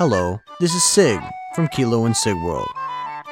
Hello, 0.00 0.40
this 0.60 0.74
is 0.74 0.82
Sig 0.82 1.20
from 1.54 1.68
Kilo 1.68 2.06
and 2.06 2.16
Sig 2.16 2.34
World. 2.36 2.70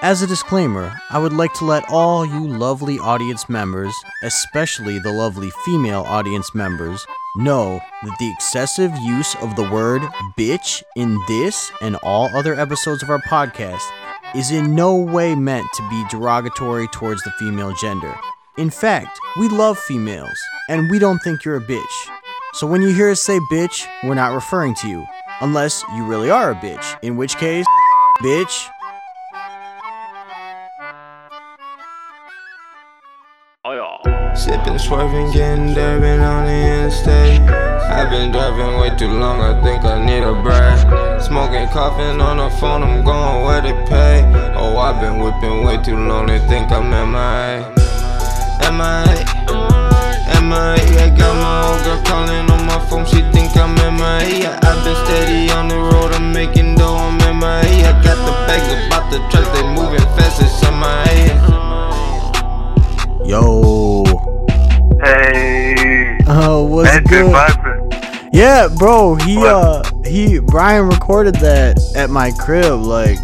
As 0.02 0.20
a 0.20 0.26
disclaimer, 0.26 0.92
I 1.08 1.18
would 1.18 1.32
like 1.32 1.54
to 1.54 1.64
let 1.64 1.88
all 1.88 2.26
you 2.26 2.46
lovely 2.46 2.98
audience 2.98 3.48
members, 3.48 3.94
especially 4.22 4.98
the 4.98 5.10
lovely 5.10 5.48
female 5.64 6.02
audience 6.02 6.54
members, 6.54 7.06
know 7.36 7.80
that 8.02 8.16
the 8.18 8.30
excessive 8.30 8.94
use 8.98 9.34
of 9.36 9.56
the 9.56 9.66
word 9.70 10.02
bitch 10.36 10.82
in 10.94 11.18
this 11.26 11.72
and 11.80 11.96
all 12.02 12.28
other 12.36 12.52
episodes 12.52 13.02
of 13.02 13.08
our 13.08 13.22
podcast 13.22 13.88
is 14.34 14.50
in 14.50 14.74
no 14.74 14.94
way 14.94 15.34
meant 15.34 15.72
to 15.72 15.88
be 15.88 16.04
derogatory 16.10 16.86
towards 16.88 17.22
the 17.22 17.32
female 17.38 17.72
gender. 17.76 18.14
In 18.58 18.68
fact, 18.68 19.18
we 19.38 19.48
love 19.48 19.78
females, 19.78 20.38
and 20.68 20.90
we 20.90 20.98
don't 20.98 21.20
think 21.20 21.46
you're 21.46 21.56
a 21.56 21.66
bitch. 21.66 22.10
So 22.52 22.66
when 22.66 22.82
you 22.82 22.92
hear 22.92 23.10
us 23.10 23.22
say 23.22 23.38
bitch, 23.50 23.86
we're 24.04 24.14
not 24.14 24.34
referring 24.34 24.74
to 24.74 24.88
you. 24.88 25.06
Unless 25.40 25.84
you 25.94 26.04
really 26.04 26.30
are 26.30 26.50
a 26.50 26.54
bitch, 26.54 26.98
in 27.02 27.16
which 27.16 27.36
case, 27.36 27.66
bitch. 28.22 28.68
Sipping, 34.34 34.78
swerving, 34.78 35.32
getting 35.32 35.74
Durban 35.74 36.20
on 36.20 36.44
the 36.44 36.52
interstate. 36.52 37.40
I've 37.90 38.08
been 38.08 38.30
driving 38.30 38.78
way 38.78 38.96
too 38.96 39.10
long, 39.10 39.40
I 39.40 39.60
think 39.62 39.84
I 39.84 39.98
need 39.98 40.22
a 40.22 40.32
break. 40.42 41.20
Smoking, 41.20 41.66
coughing 41.68 42.20
on 42.20 42.36
the 42.36 42.48
phone, 42.56 42.84
I'm 42.84 43.04
going 43.04 43.44
where 43.44 43.60
they 43.60 43.72
pay. 43.86 44.22
Oh, 44.56 44.76
I've 44.76 45.00
been 45.00 45.18
whipping 45.18 45.64
way 45.64 45.82
too 45.82 45.96
long, 45.96 46.26
they 46.26 46.38
think 46.46 46.70
I'm 46.70 46.88
MIA. 46.88 47.66
MIA. 48.70 49.26
MIA. 50.38 51.02
I 51.02 51.10
got 51.18 51.34
my 51.34 51.66
old 51.66 51.82
girl 51.84 52.02
calling 52.04 52.50
on 52.50 52.64
my 52.64 52.78
phone, 52.88 53.06
she 53.06 53.20
think 53.32 53.56
I'm 53.56 53.74
MIA. 53.74 54.56
I've 54.62 54.77
been 55.66 55.70
steady 55.70 55.82
on 55.82 55.90
the 55.90 55.96
road, 55.96 56.12
I'm 56.12 56.32
making 56.32 56.74
dough, 56.76 56.96
I'm 56.96 57.18
MIA. 57.38 57.88
I 57.88 58.02
got 58.02 58.16
the 58.24 58.32
bags 58.46 58.86
about 58.86 59.10
the 59.10 59.18
truck, 59.30 59.52
they 59.54 59.62
moving 59.74 60.06
fast, 60.16 60.40
it's 60.42 60.62
MIA. 60.62 61.34
Yo. 63.24 64.04
Hey. 65.02 66.16
Oh, 66.26 66.64
what's 66.64 66.90
That's 66.90 67.08
good? 67.08 67.32
busting. 67.32 68.30
Yeah, 68.32 68.68
bro. 68.78 69.14
He 69.16 69.36
What? 69.36 69.46
uh 69.46 69.82
he 70.04 70.38
Brian 70.38 70.86
recorded 70.88 71.34
that 71.36 71.78
at 71.96 72.10
my 72.10 72.30
crib 72.32 72.80
like 72.80 73.18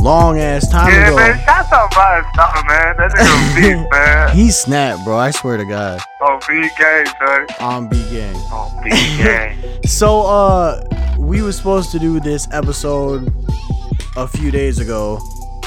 long 0.00 0.38
ass 0.38 0.68
time 0.70 0.88
Yeah, 0.92 1.06
ago. 1.08 1.16
man. 1.16 1.38
Shout 1.44 1.72
out 1.72 1.90
Brian 1.92 2.24
Stopper, 2.32 2.64
man. 2.68 2.96
That 2.96 3.10
nigga 3.12 3.54
beat, 3.84 3.90
man. 3.92 4.36
He 4.36 4.50
snapped, 4.50 5.04
bro. 5.04 5.16
I 5.16 5.30
swear 5.30 5.56
to 5.56 5.64
God. 5.64 6.00
On 6.20 6.40
B 6.48 6.68
gang, 6.78 7.06
son. 7.06 7.46
On 7.60 7.88
B 7.88 7.96
gang. 8.10 8.36
On 8.52 8.82
B 8.82 8.90
gang. 9.16 9.56
So 9.86 10.22
uh 10.22 10.80
we 11.34 11.42
were 11.42 11.50
supposed 11.50 11.90
to 11.90 11.98
do 11.98 12.20
this 12.20 12.46
episode 12.52 13.28
a 14.16 14.28
few 14.28 14.52
days 14.52 14.78
ago, 14.78 15.20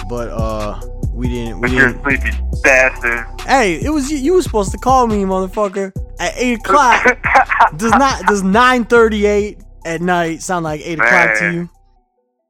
but 0.08 0.30
uh 0.30 0.80
we 1.12 1.28
didn't 1.28 1.59
we 1.59 1.70
didn't 1.70 2.02
sleepy 2.04 2.32
bastard. 2.64 3.26
Hey, 3.42 3.76
it 3.76 3.90
was 3.90 4.09
you 4.09 4.18
you 4.18 4.34
were 4.36 4.42
supposed 4.42 4.72
to 4.72 4.78
call 4.78 5.08
me, 5.08 5.24
motherfucker, 5.24 5.92
at 6.22 6.34
eight 6.38 6.59
o'clock. 6.59 7.04
does 7.76 7.92
not 7.92 8.26
does 8.28 8.44
nine 8.44 8.86
thirty 8.86 9.26
eight 9.26 9.59
at 9.86 10.00
night 10.00 10.42
sound 10.42 10.64
like 10.64 10.80
eight 10.86 11.00
o'clock 11.00 11.38
to 11.40 11.52
you? 11.52 11.70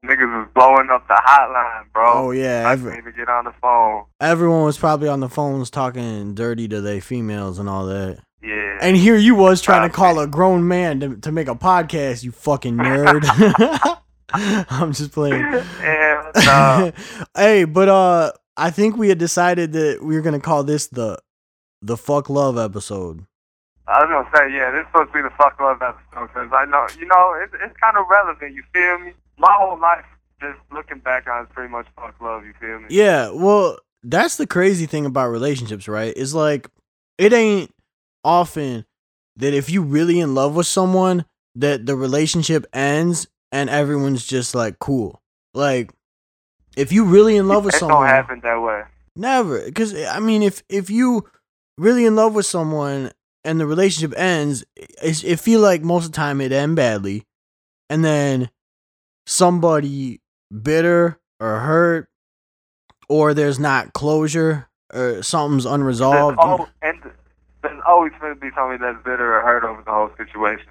Niggas 0.05 0.37
was 0.37 0.47
blowing 0.53 0.87
up 0.91 1.07
the 1.07 1.19
hotline, 1.25 1.91
bro. 1.91 2.13
Oh 2.13 2.31
yeah, 2.31 2.65
I 2.67 2.73
every, 2.73 2.91
couldn't 2.91 3.07
even 3.07 3.17
get 3.17 3.29
on 3.29 3.45
the 3.45 3.53
phone. 3.59 4.03
everyone 4.21 4.63
was 4.63 4.77
probably 4.77 5.07
on 5.07 5.21
the 5.21 5.29
phones 5.29 5.71
talking 5.71 6.35
dirty 6.35 6.67
to 6.67 6.81
their 6.81 7.01
females 7.01 7.57
and 7.57 7.67
all 7.67 7.87
that. 7.87 8.19
Yeah. 8.41 8.77
And 8.81 8.95
here 8.95 9.17
you 9.17 9.35
was 9.35 9.61
trying 9.61 9.89
to 9.89 9.93
call 9.93 10.19
a 10.19 10.27
grown 10.27 10.67
man 10.67 10.99
to, 10.99 11.15
to 11.17 11.31
make 11.31 11.47
a 11.47 11.55
podcast, 11.55 12.23
you 12.23 12.31
fucking 12.31 12.75
nerd. 12.75 13.25
I'm 14.33 14.93
just 14.93 15.11
playing. 15.11 15.41
yeah, 15.81 16.31
no. 16.35 16.91
hey, 17.35 17.63
but 17.63 17.89
uh 17.89 18.31
I 18.55 18.71
think 18.71 18.97
we 18.97 19.09
had 19.09 19.17
decided 19.17 19.73
that 19.73 20.03
we 20.03 20.15
were 20.15 20.21
gonna 20.21 20.39
call 20.39 20.63
this 20.63 20.87
the 20.87 21.19
the 21.81 21.97
fuck 21.97 22.29
love 22.29 22.57
episode. 22.57 23.25
I 23.87 24.03
was 24.03 24.09
gonna 24.09 24.29
say, 24.35 24.53
yeah, 24.53 24.71
this 24.71 24.81
is 24.81 24.87
supposed 24.87 25.13
to 25.13 25.13
be 25.13 25.21
the 25.21 25.33
fuck 25.37 25.59
love 25.59 25.81
episode 25.81 26.27
because 26.27 26.49
I 26.51 26.65
know, 26.65 26.87
you 26.99 27.07
know, 27.07 27.39
it's 27.41 27.53
it's 27.53 27.75
kind 27.79 27.97
of 27.97 28.05
relevant. 28.09 28.53
You 28.53 28.63
feel 28.73 28.99
me? 28.99 29.13
My 29.37 29.55
whole 29.57 29.79
life, 29.79 30.05
just 30.41 30.59
looking 30.73 30.99
back 30.99 31.27
on, 31.27 31.41
it, 31.41 31.43
is 31.43 31.49
pretty 31.53 31.71
much 31.71 31.87
fuck 31.95 32.15
love. 32.19 32.43
You 32.43 32.53
feel 32.59 32.79
me? 32.79 32.87
Yeah, 32.89 33.29
well, 33.31 33.77
that's 34.03 34.37
the 34.37 34.47
crazy 34.47 34.87
thing 34.87 35.05
about 35.05 35.29
relationships, 35.29 35.87
right? 35.87 36.15
Is 36.17 36.35
like 36.35 36.69
it 37.17 37.31
ain't 37.31 37.71
often 38.27 38.85
that 39.37 39.53
if 39.53 39.69
you 39.69 39.81
really 39.81 40.19
in 40.19 40.35
love 40.35 40.55
with 40.55 40.67
someone 40.67 41.25
that 41.55 41.85
the 41.85 41.95
relationship 41.95 42.65
ends 42.73 43.27
and 43.51 43.69
everyone's 43.69 44.25
just 44.27 44.53
like 44.53 44.77
cool. 44.79 45.21
Like 45.53 45.91
if 46.75 46.91
you 46.91 47.05
really 47.05 47.37
in 47.37 47.47
love 47.47 47.65
with 47.65 47.75
it 47.75 47.79
don't 47.79 47.89
someone, 47.89 48.07
happen 48.09 48.41
that 48.43 48.61
way. 48.61 48.83
never 49.15 49.63
because 49.65 49.93
eh, 49.93 50.07
I 50.11 50.19
mean 50.19 50.43
if 50.43 50.61
if 50.69 50.89
you 50.89 51.25
really 51.77 52.05
in 52.05 52.15
love 52.15 52.35
with 52.35 52.45
someone 52.45 53.11
and 53.43 53.59
the 53.59 53.65
relationship 53.65 54.17
ends, 54.19 54.63
it, 54.75 55.23
it 55.23 55.39
feel 55.39 55.61
like 55.61 55.81
most 55.81 56.05
of 56.05 56.11
the 56.11 56.15
time 56.15 56.41
it 56.41 56.51
end 56.51 56.75
badly, 56.75 57.23
and 57.89 58.03
then 58.03 58.49
somebody 59.25 60.21
bitter 60.61 61.19
or 61.39 61.59
hurt, 61.59 62.09
or 63.09 63.33
there's 63.33 63.59
not 63.59 63.93
closure 63.93 64.67
or 64.93 65.23
something's 65.23 65.63
There's, 65.63 65.73
unresolved. 65.75 66.37
al- 66.39 66.69
and 66.81 66.99
always 67.87 68.11
going 68.19 68.33
to 68.33 68.39
be 68.39 68.49
somebody 68.55 68.79
that's 68.79 68.97
bitter 69.03 69.37
or 69.37 69.41
hurt 69.41 69.63
over 69.63 69.81
the 69.83 69.91
whole 69.91 70.09
situation. 70.17 70.67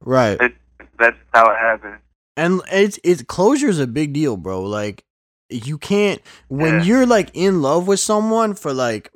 right. 0.00 0.40
It, 0.40 0.54
that's 0.98 1.16
how 1.34 1.50
it 1.50 1.56
happens. 1.56 1.98
and 2.36 2.60
it's 2.70 2.98
it's 3.04 3.22
closure 3.22 3.68
is 3.68 3.78
a 3.78 3.86
big 3.86 4.12
deal, 4.12 4.36
bro. 4.36 4.62
Like 4.62 5.04
you 5.48 5.78
can't 5.78 6.20
when 6.48 6.74
Yeah. 6.76 6.82
you're 6.82 7.06
like 7.06 7.30
in 7.34 7.60
love 7.62 7.86
with 7.88 8.00
someone 8.00 8.54
for 8.54 8.72
like 8.72 9.10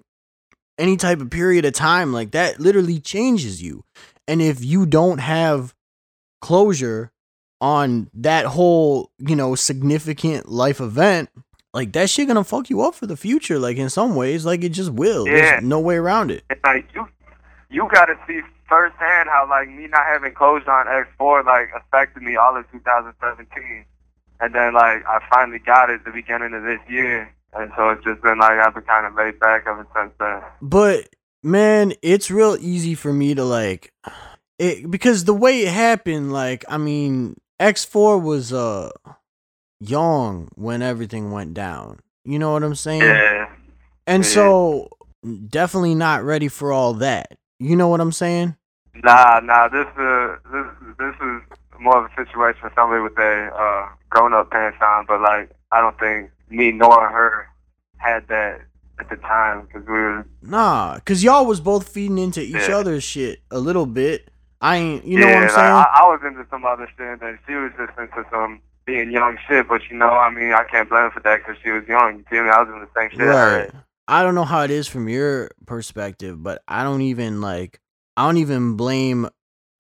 any 0.79 0.97
type 0.97 1.21
of 1.21 1.31
period 1.31 1.65
of 1.65 1.73
time, 1.75 2.13
like 2.13 2.33
that 2.33 2.59
literally 2.59 2.99
changes 3.01 3.63
you. 3.63 3.85
And 4.27 4.41
if 4.43 4.65
you 4.65 4.87
don't 4.87 5.19
have 5.19 5.75
closure 6.41 7.13
on 7.61 8.11
that 8.15 8.47
whole, 8.47 9.11
you 9.19 9.37
know, 9.37 9.55
significant 9.55 10.49
life 10.49 10.81
event, 10.81 11.29
like 11.73 11.93
that 11.93 12.11
shit 12.11 12.29
gonna 12.29 12.45
fuck 12.45 12.71
you 12.71 12.83
up 12.83 12.95
for 12.95 13.07
the 13.07 13.17
future. 13.17 13.59
Like 13.59 13.77
in 13.77 13.91
some 13.91 14.15
ways, 14.17 14.45
like 14.45 14.65
it 14.65 14.71
just 14.71 14.91
will. 14.91 15.27
Yeah. 15.27 15.35
There's 15.35 15.63
no 15.65 15.81
way 15.81 15.97
around 15.97 16.31
it. 16.31 16.45
And 16.51 16.59
like 16.65 16.89
you, 16.95 17.07
you 17.75 17.89
got 17.93 18.07
to 18.07 18.15
see 18.27 18.41
firsthand 18.69 19.29
how 19.29 19.47
like 19.51 19.69
me 19.69 19.89
not 19.89 20.07
having 20.07 20.33
on 20.37 20.87
X4 20.87 21.45
like 21.45 21.71
affected 21.77 22.23
me 22.23 22.37
all 22.37 22.57
of 22.57 22.71
2017, 22.71 23.85
and 24.41 24.55
then 24.55 24.75
like 24.75 25.05
I 25.07 25.19
finally 25.29 25.59
got 25.59 25.91
it 25.91 26.05
the 26.05 26.13
beginning 26.13 26.55
of 26.55 26.63
this 26.63 26.81
year, 26.89 27.35
and 27.53 27.73
so 27.77 27.91
it's 27.91 28.05
just 28.05 28.23
been 28.23 28.39
like 28.39 28.59
I've 28.59 28.75
been 28.75 28.85
kind 28.85 29.07
of 29.07 29.15
laid 29.15 29.41
back 29.41 29.65
ever 29.67 29.87
since 29.95 30.13
then. 30.21 30.43
But 30.63 31.09
man, 31.43 31.95
it's 32.01 32.31
real 32.31 32.57
easy 32.61 32.95
for 32.95 33.13
me 33.13 33.35
to 33.35 33.45
like 33.45 33.93
it 34.59 34.89
because 34.89 35.25
the 35.25 35.35
way 35.35 35.63
it 35.63 35.73
happened, 35.73 36.33
like 36.33 36.65
I 36.69 36.79
mean, 36.79 37.37
X4 37.61 38.23
was 38.23 38.53
uh 38.53 38.91
young 39.81 40.49
when 40.55 40.81
everything 40.81 41.33
went 41.33 41.55
down. 41.55 41.99
You 42.25 42.39
know 42.39 42.53
what 42.53 42.63
I'm 42.63 42.77
saying? 42.77 43.03
Yeah. 43.03 43.51
And 44.07 44.23
yeah. 44.23 44.31
so 44.31 44.89
definitely 45.49 45.95
not 45.95 46.23
ready 46.23 46.49
for 46.49 46.73
all 46.73 46.95
that. 46.95 47.37
You 47.65 47.77
know 47.77 47.89
what 47.89 48.03
I'm 48.03 48.13
saying? 48.13 48.57
Nah, 49.03 49.41
nah. 49.43 49.69
This 49.69 49.87
uh, 49.97 50.37
this 50.53 50.67
this 50.99 51.15
is 51.15 51.41
more 51.81 52.05
of 52.05 52.11
a 52.13 52.15
situation 52.15 52.61
for 52.61 52.71
somebody 52.77 53.01
with 53.03 53.17
a 53.19 53.51
uh, 53.57 53.89
grown-up 54.11 54.51
pants 54.51 54.77
on, 54.83 55.07
but 55.07 55.23
like 55.23 55.51
I 55.73 55.81
don't 55.81 55.99
think 55.99 56.31
me 56.51 56.73
nor 56.73 57.09
her 57.09 57.49
had 57.97 58.29
that 58.29 58.61
at 59.01 59.09
the 59.09 59.17
time 59.17 59.63
because 59.63 59.87
we 59.87 59.95
were. 59.95 60.27
Nah, 60.43 60.99
cause 61.07 61.23
y'all 61.25 61.47
was 61.47 61.61
both 61.61 61.89
feeding 61.89 62.19
into 62.19 62.43
each 62.43 62.69
Yeah. 62.69 62.77
other's 62.77 63.03
shit 63.03 63.41
a 63.51 63.59
little 63.59 63.87
bit. 63.87 64.29
I 64.61 64.77
ain't, 64.77 65.05
you 65.07 65.19
know 65.19 65.27
yeah, 65.27 65.35
what 65.35 65.41
I'm 65.41 65.47
like, 65.49 65.57
saying? 65.57 65.69
I, 65.69 65.87
I 66.01 66.03
was 66.09 66.21
into 66.25 66.47
some 66.51 66.65
other 66.67 66.89
shit, 66.99 67.23
and 67.23 67.39
she 67.47 67.55
was 67.55 67.73
just 67.79 67.99
into 67.99 68.25
some 68.31 68.61
being 68.85 69.11
young 69.11 69.39
shit. 69.49 69.69
But 69.69 69.81
you 69.91 69.97
know, 69.97 70.11
I 70.11 70.29
mean, 70.31 70.53
I 70.53 70.65
can't 70.71 70.89
blame 70.91 71.05
her 71.05 71.11
for 71.13 71.21
that 71.21 71.39
because 71.39 71.57
she 71.65 71.71
was 71.71 71.85
young. 71.89 72.19
You 72.19 72.25
feel 72.29 72.45
me? 72.45 72.51
I 72.51 72.63
was 72.63 72.69
in 72.69 72.81
the 72.81 72.89
same 72.95 73.11
shit. 73.11 73.27
right. 73.27 73.71
I 74.07 74.23
don't 74.23 74.35
know 74.35 74.45
how 74.45 74.63
it 74.63 74.71
is 74.71 74.87
from 74.87 75.09
your 75.09 75.51
perspective, 75.67 76.43
but 76.43 76.63
I 76.69 76.85
don't 76.85 77.03
even 77.03 77.41
like 77.41 77.81
I 78.17 78.27
don't 78.27 78.37
even 78.37 78.77
blame 78.77 79.29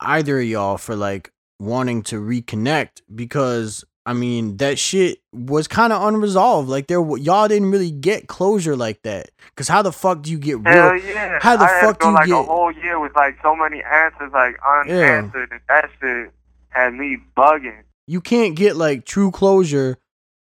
either 0.01 0.39
of 0.39 0.45
y'all 0.45 0.79
for 0.79 0.97
like 0.97 1.31
wanting 1.61 2.03
to 2.05 2.21
reconnect 2.21 3.03
because 3.15 3.85
I 4.07 4.13
mean 4.13 4.57
that 4.59 4.79
shit 4.79 5.19
was 5.33 5.69
kind 5.69 5.93
of 5.93 6.03
unresolved. 6.03 6.69
Like 6.69 6.87
there, 6.87 7.01
y'all 7.19 7.49
didn't 7.49 7.71
really 7.71 7.91
get 7.91 8.27
closure 8.27 8.77
like 8.77 9.03
that. 9.03 9.31
Cause 9.57 9.69
how 9.69 9.83
the 9.83 9.93
fuck 9.93 10.23
do 10.23 10.31
you 10.31 10.39
get 10.39 10.59
real? 10.59 10.73
Hell 10.73 10.99
yeah! 10.99 11.39
How 11.41 11.57
the 11.57 11.65
I 11.65 11.81
fuck 11.81 12.01
go 12.01 12.09
you 12.09 12.15
like 12.15 12.29
a 12.29 12.43
whole 12.43 12.73
year 12.73 12.99
with 12.99 13.15
like 13.15 13.37
so 13.43 13.55
many 13.55 13.83
answers 13.83 14.33
like 14.33 14.57
unanswered, 14.67 15.51
and 15.53 15.61
that 15.69 15.91
shit 16.01 16.33
had 16.71 16.95
me 16.95 17.19
bugging. 17.37 17.83
You 18.07 18.21
can't 18.21 18.57
get 18.57 18.77
like 18.77 19.05
true 19.05 19.31
closure 19.31 19.99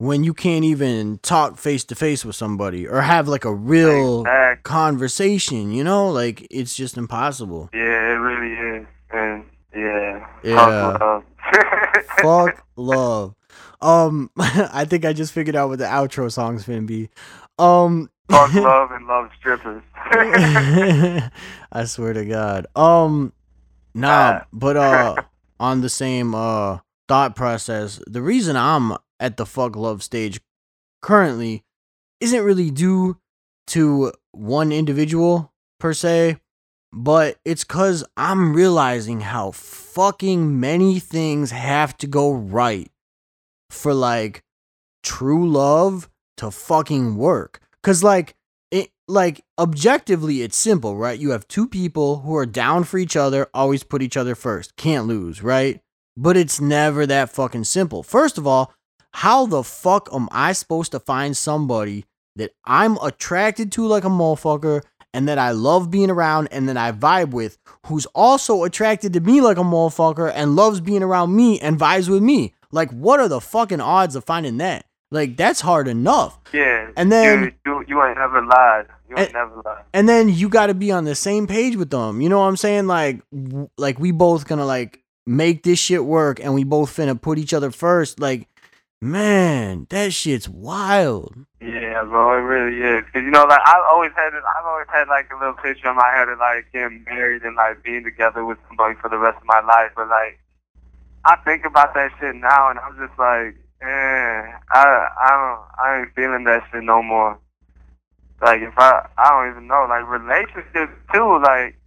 when 0.02 0.24
you 0.24 0.34
can't 0.34 0.66
even 0.66 1.20
talk 1.20 1.58
face 1.60 1.84
to 1.84 1.94
face 1.94 2.26
with 2.26 2.36
somebody 2.36 2.88
or 2.88 3.02
have 3.02 3.28
like 3.28 3.46
a 3.46 3.54
real 3.54 4.22
Exactly. 4.22 4.64
conversation. 4.64 5.72
You 5.72 5.84
know, 5.84 6.10
like 6.10 6.48
it's 6.50 6.76
just 6.76 6.98
impossible. 6.98 7.70
Yeah, 7.72 7.80
it 8.14 8.16
really 8.18 8.80
is. 8.80 8.88
And 9.12 9.44
yeah. 9.76 10.28
Yeah. 10.44 10.98
Fuck 10.98 11.02
love. 11.02 11.24
Fuck 12.56 12.66
love. 12.76 13.36
um, 13.80 14.32
I 14.38 14.86
think 14.86 15.06
I 15.06 15.14
just 15.14 15.34
figured 15.34 15.56
out 15.56 15.70
what 15.70 15.78
the 15.78 15.86
outro 15.86 16.32
song's 16.32 16.66
gonna 16.66 16.82
be. 16.82 17.10
Um, 17.60 18.10
Fuck 18.32 18.54
love 18.56 18.90
and 18.92 19.06
love 19.06 19.30
strippers. 19.38 19.84
I 19.96 21.84
swear 21.86 22.14
to 22.14 22.26
God. 22.26 22.66
Um, 22.76 23.34
nah, 23.94 24.42
but 24.52 24.78
uh, 24.78 25.16
on 25.60 25.82
the 25.82 25.90
same 25.90 26.34
uh 26.34 26.80
thought 27.08 27.36
process, 27.36 28.02
the 28.08 28.22
reason 28.22 28.56
I'm 28.56 28.94
at 29.22 29.38
the 29.38 29.46
fuck 29.46 29.76
love 29.78 30.04
stage 30.04 30.42
currently 31.02 31.64
isn't 32.20 32.44
really 32.44 32.72
due 32.72 33.18
to 33.68 34.12
one 34.32 34.72
individual 34.72 35.54
per 35.80 35.94
se, 35.94 36.38
but 36.92 37.40
it's 37.46 37.64
cuz 37.64 38.04
I'm 38.18 38.54
realizing 38.54 39.22
how 39.22 39.52
fucking 39.52 40.60
many 40.60 41.00
things 41.00 41.52
have 41.52 41.98
to 42.00 42.08
go 42.08 42.32
right 42.32 42.92
for 43.70 43.94
like 43.94 44.44
true 45.04 45.48
love 45.48 46.10
to 46.38 46.52
fucking 46.52 47.16
work. 47.16 47.62
Cuz 47.84 48.04
like 48.04 48.36
it 48.72 48.92
like 49.08 49.44
objectively 49.58 50.42
it's 50.42 50.58
simple, 50.58 50.98
right? 50.98 51.20
You 51.20 51.32
have 51.32 51.48
two 51.48 51.68
people 51.68 52.20
who 52.20 52.36
are 52.36 52.46
down 52.46 52.84
for 52.84 52.98
each 52.98 53.16
other, 53.16 53.48
always 53.54 53.84
put 53.84 54.02
each 54.02 54.18
other 54.18 54.36
first. 54.36 54.76
Can't 54.76 55.08
lose, 55.08 55.42
right? 55.42 55.80
But 56.18 56.36
it's 56.36 56.60
never 56.60 57.06
that 57.06 57.32
fucking 57.32 57.64
simple. 57.64 58.04
First 58.04 58.38
of 58.38 58.46
all, 58.46 58.74
how 59.14 59.46
the 59.46 59.64
fuck 59.64 60.10
am 60.14 60.28
I 60.32 60.54
supposed 60.54 60.92
to 60.94 61.00
find 61.00 61.36
somebody 61.36 62.06
that 62.36 62.52
I'm 62.66 62.98
attracted 62.98 63.72
to 63.74 63.86
like 63.86 64.04
a 64.04 64.10
motherfucker 64.10 64.82
and 65.14 65.28
that 65.28 65.38
I 65.38 65.52
love 65.52 65.92
being 65.92 66.10
around 66.10 66.48
and 66.52 66.70
that 66.70 66.78
I 66.78 66.92
vibe 66.94 67.32
with 67.32 67.58
who's 67.88 68.06
also 68.08 68.64
attracted 68.64 69.12
to 69.14 69.20
me 69.20 69.42
like 69.42 69.58
a 69.58 69.62
motherfucker 69.62 70.32
and 70.34 70.56
loves 70.56 70.80
being 70.80 71.04
around 71.04 71.36
me 71.36 71.60
and 71.60 71.78
vibes 71.78 72.08
with 72.10 72.24
me? 72.24 72.54
Like 72.72 72.90
what 72.92 73.20
are 73.20 73.28
the 73.28 73.42
fucking 73.42 73.82
odds 73.82 74.16
of 74.16 74.24
finding 74.24 74.58
that? 74.58 74.86
Like 75.12 75.36
that's 75.36 75.60
hard 75.60 75.90
enough. 75.90 76.40
yeah. 76.54 76.90
And 76.96 77.12
then- 77.12 77.44
you, 77.44 77.52
you 77.66 77.86
you 77.90 78.04
ain't 78.06 78.18
never 78.18 78.42
lied. 78.46 78.86
You 79.10 79.18
ain't 79.18 79.26
And- 79.28 79.34
never 79.34 79.62
lied. 79.66 79.84
and 79.94 80.08
then 80.08 80.30
you 80.30 80.48
got 80.48 80.68
to 80.68 80.74
be 80.74 80.90
on 80.90 81.04
the 81.04 81.16
same 81.16 81.48
page 81.48 81.76
with 81.76 81.90
them. 81.90 82.22
You 82.22 82.30
know 82.30 82.40
what 82.40 82.46
I'm 82.46 82.56
saying? 82.56 82.88
Like, 82.88 83.22
w- 83.34 83.68
like 83.78 84.00
we 84.00 84.12
both 84.12 84.48
gonna 84.48 84.66
like 84.66 85.04
make 85.28 85.64
this 85.64 85.80
shit 85.80 86.06
work, 86.06 86.40
and 86.40 86.54
we 86.54 86.64
both 86.64 86.96
finna 86.96 87.22
put 87.22 87.38
each 87.38 87.54
other 87.54 87.72
first. 87.72 88.22
Like, 88.22 88.48
man, 89.02 89.88
that 89.90 90.14
shit's 90.14 90.48
wild. 90.48 91.34
Yeah, 91.60 92.04
bro, 92.04 92.38
it 92.38 92.42
really 92.42 92.82
is. 92.82 93.04
Cause 93.12 93.24
you 93.24 93.32
know, 93.32 93.46
like 93.46 93.62
I've 93.66 93.84
always 93.92 94.12
had, 94.16 94.34
it, 94.34 94.44
I've 94.58 94.66
always 94.66 94.88
had 94.94 95.08
like 95.08 95.30
a 95.32 95.40
little 95.40 95.56
picture 95.56 95.90
in 95.90 95.96
my 95.96 96.10
head 96.16 96.30
of 96.30 96.40
like 96.40 96.72
getting 96.72 97.04
married 97.06 97.42
and 97.44 97.56
like 97.56 97.84
being 97.84 98.04
together 98.04 98.46
with 98.46 98.58
somebody 98.68 98.96
for 99.02 99.10
the 99.10 99.18
rest 99.18 99.38
of 99.38 99.46
my 99.46 99.62
life. 99.62 99.92
But 99.96 100.08
like, 100.10 100.40
I 101.26 101.36
think 101.44 101.66
about 101.66 101.94
that 101.96 102.12
shit 102.20 102.36
now, 102.36 102.70
and 102.70 102.80
I'm 102.80 102.96
just 102.98 103.18
like, 103.18 103.58
eh, 103.82 104.42
I, 104.72 105.08
I 105.22 105.30
don't, 105.30 105.62
I 105.84 106.00
ain't 106.00 106.16
feeling 106.16 106.44
that 106.46 106.64
shit 106.72 106.84
no 106.84 107.02
more. 107.02 107.40
Like 108.42 108.62
if 108.62 108.74
I, 108.78 109.08
I 109.18 109.30
don't 109.30 109.52
even 109.52 109.68
know. 109.68 109.86
Like 109.88 110.08
relationships 110.08 110.94
too. 111.14 111.42
Like 111.44 111.78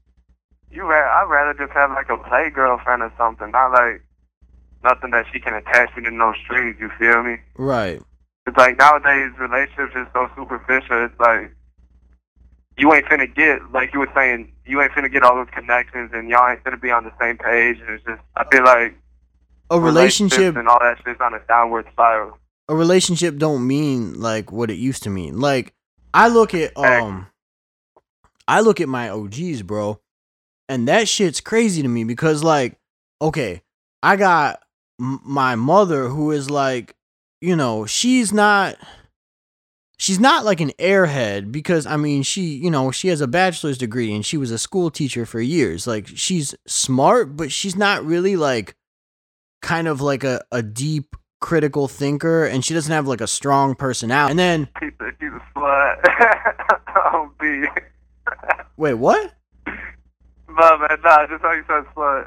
you, 0.71 0.87
I'd 0.87 1.27
rather 1.29 1.55
just 1.55 1.73
have 1.73 1.91
like 1.91 2.11
a 2.11 2.17
play 2.17 2.51
girlfriend 2.51 3.03
or 3.03 3.13
something, 3.19 3.51
not 3.51 3.73
like 3.73 4.03
nothing 4.85 5.11
that 5.11 5.27
she 5.33 5.41
can 5.41 5.55
attach 5.55 5.97
me 5.97 6.05
to 6.05 6.11
no 6.11 6.33
strings. 6.45 6.77
You 6.79 6.91
feel 6.99 7.23
me? 7.23 7.37
Right. 7.57 8.01
It's 8.47 8.57
like 8.57 8.79
nowadays 8.79 9.31
relationships 9.39 9.93
is 9.97 10.07
so 10.13 10.29
superficial. 10.37 11.05
It's 11.07 11.19
like 11.19 11.55
you 12.77 12.93
ain't 12.93 13.07
finna 13.07 13.33
get 13.35 13.73
like 13.73 13.93
you 13.95 14.01
were 14.01 14.11
saying, 14.15 14.53
you 14.67 14.81
ain't 14.83 14.93
finna 14.93 15.11
get 15.11 15.23
all 15.23 15.37
those 15.37 15.49
connections, 15.55 16.11
and 16.13 16.29
y'all 16.29 16.51
ain't 16.51 16.63
finna 16.65 16.81
be 16.81 16.91
on 16.91 17.05
the 17.05 17.13
same 17.21 17.39
page. 17.39 17.79
And 17.81 17.91
it's 17.91 18.05
just 18.05 18.21
I 18.37 18.45
feel 18.53 18.65
like 18.65 18.97
A 19.71 19.81
relationship, 19.81 20.57
and 20.57 20.69
all 20.69 20.79
that 20.81 20.99
shit's 21.05 21.21
on 21.21 21.35
a 21.35 21.41
downward 21.49 21.87
spiral. 21.93 22.39
a 22.69 22.75
relationship 22.75 23.37
don't 23.39 23.67
mean 23.67 24.21
like 24.21 24.53
what 24.53 24.71
it 24.71 24.77
used 24.77 25.03
to 25.05 25.11
mean. 25.11 25.41
Like, 25.41 25.73
I 26.13 26.29
look 26.29 26.55
at 26.55 26.77
um, 26.77 27.27
I 28.47 28.61
look 28.61 28.81
at 28.81 28.89
my 28.89 29.09
OGs, 29.09 29.63
bro, 29.63 30.01
and 30.69 30.87
that 30.89 31.09
shit's 31.09 31.41
crazy 31.41 31.81
to 31.83 31.89
me 31.89 32.05
because 32.05 32.43
like, 32.45 32.79
okay, 33.23 33.63
I 34.03 34.17
got 34.17 34.63
my 34.99 35.55
mother 35.55 36.09
who 36.09 36.31
is 36.31 36.51
like, 36.51 36.95
you 37.41 37.57
know, 37.57 37.87
she's 37.87 38.33
not 38.33 38.77
she's 39.97 40.21
not 40.21 40.45
like 40.45 40.61
an 40.61 40.73
airhead 40.79 41.53
because 41.53 41.87
I 41.87 41.97
mean, 41.97 42.23
she, 42.23 42.43
you 42.43 42.71
know, 42.71 42.91
she 42.91 43.09
has 43.09 43.21
a 43.21 43.27
bachelor's 43.27 43.79
degree 43.79 44.15
and 44.15 44.25
she 44.25 44.37
was 44.37 44.51
a 44.51 44.59
school 44.59 44.91
teacher 44.91 45.27
for 45.27 45.41
years. 45.41 45.87
Like 45.87 46.07
she's 46.09 46.55
smart, 46.67 47.37
but 47.37 47.53
she's 47.53 47.77
not 47.77 48.05
really 48.05 48.37
like 48.37 48.77
kind 49.63 49.89
of 49.89 50.01
like 50.01 50.25
a, 50.25 50.43
a 50.53 50.63
deep 50.63 51.17
critical 51.41 51.89
thinker 51.89 52.45
and 52.45 52.65
she 52.65 52.75
doesn't 52.75 52.93
have 52.93 53.07
like 53.07 53.21
a 53.21 53.27
strong 53.27 53.75
personality. 53.75 54.31
And 54.31 54.39
then 54.39 54.69
She's 54.81 54.93
a, 55.01 55.11
she's 55.21 55.31
a 55.33 55.59
slut. 55.59 56.01
wait, 58.77 58.95
what? 58.95 59.33
No, 60.59 60.79
man, 60.79 60.99
nah, 61.03 61.27
just 61.27 61.43
how 61.43 61.53
you 61.53 61.65
said 61.67 61.85
slut. 61.95 62.27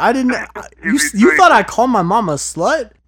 I 0.00 0.12
didn't 0.12 0.32
you 0.84 0.98
be 0.98 1.18
you 1.18 1.36
thought 1.36 1.52
I 1.52 1.62
called 1.62 1.90
my 1.90 2.02
mom 2.02 2.28
a 2.28 2.34
slut? 2.34 2.90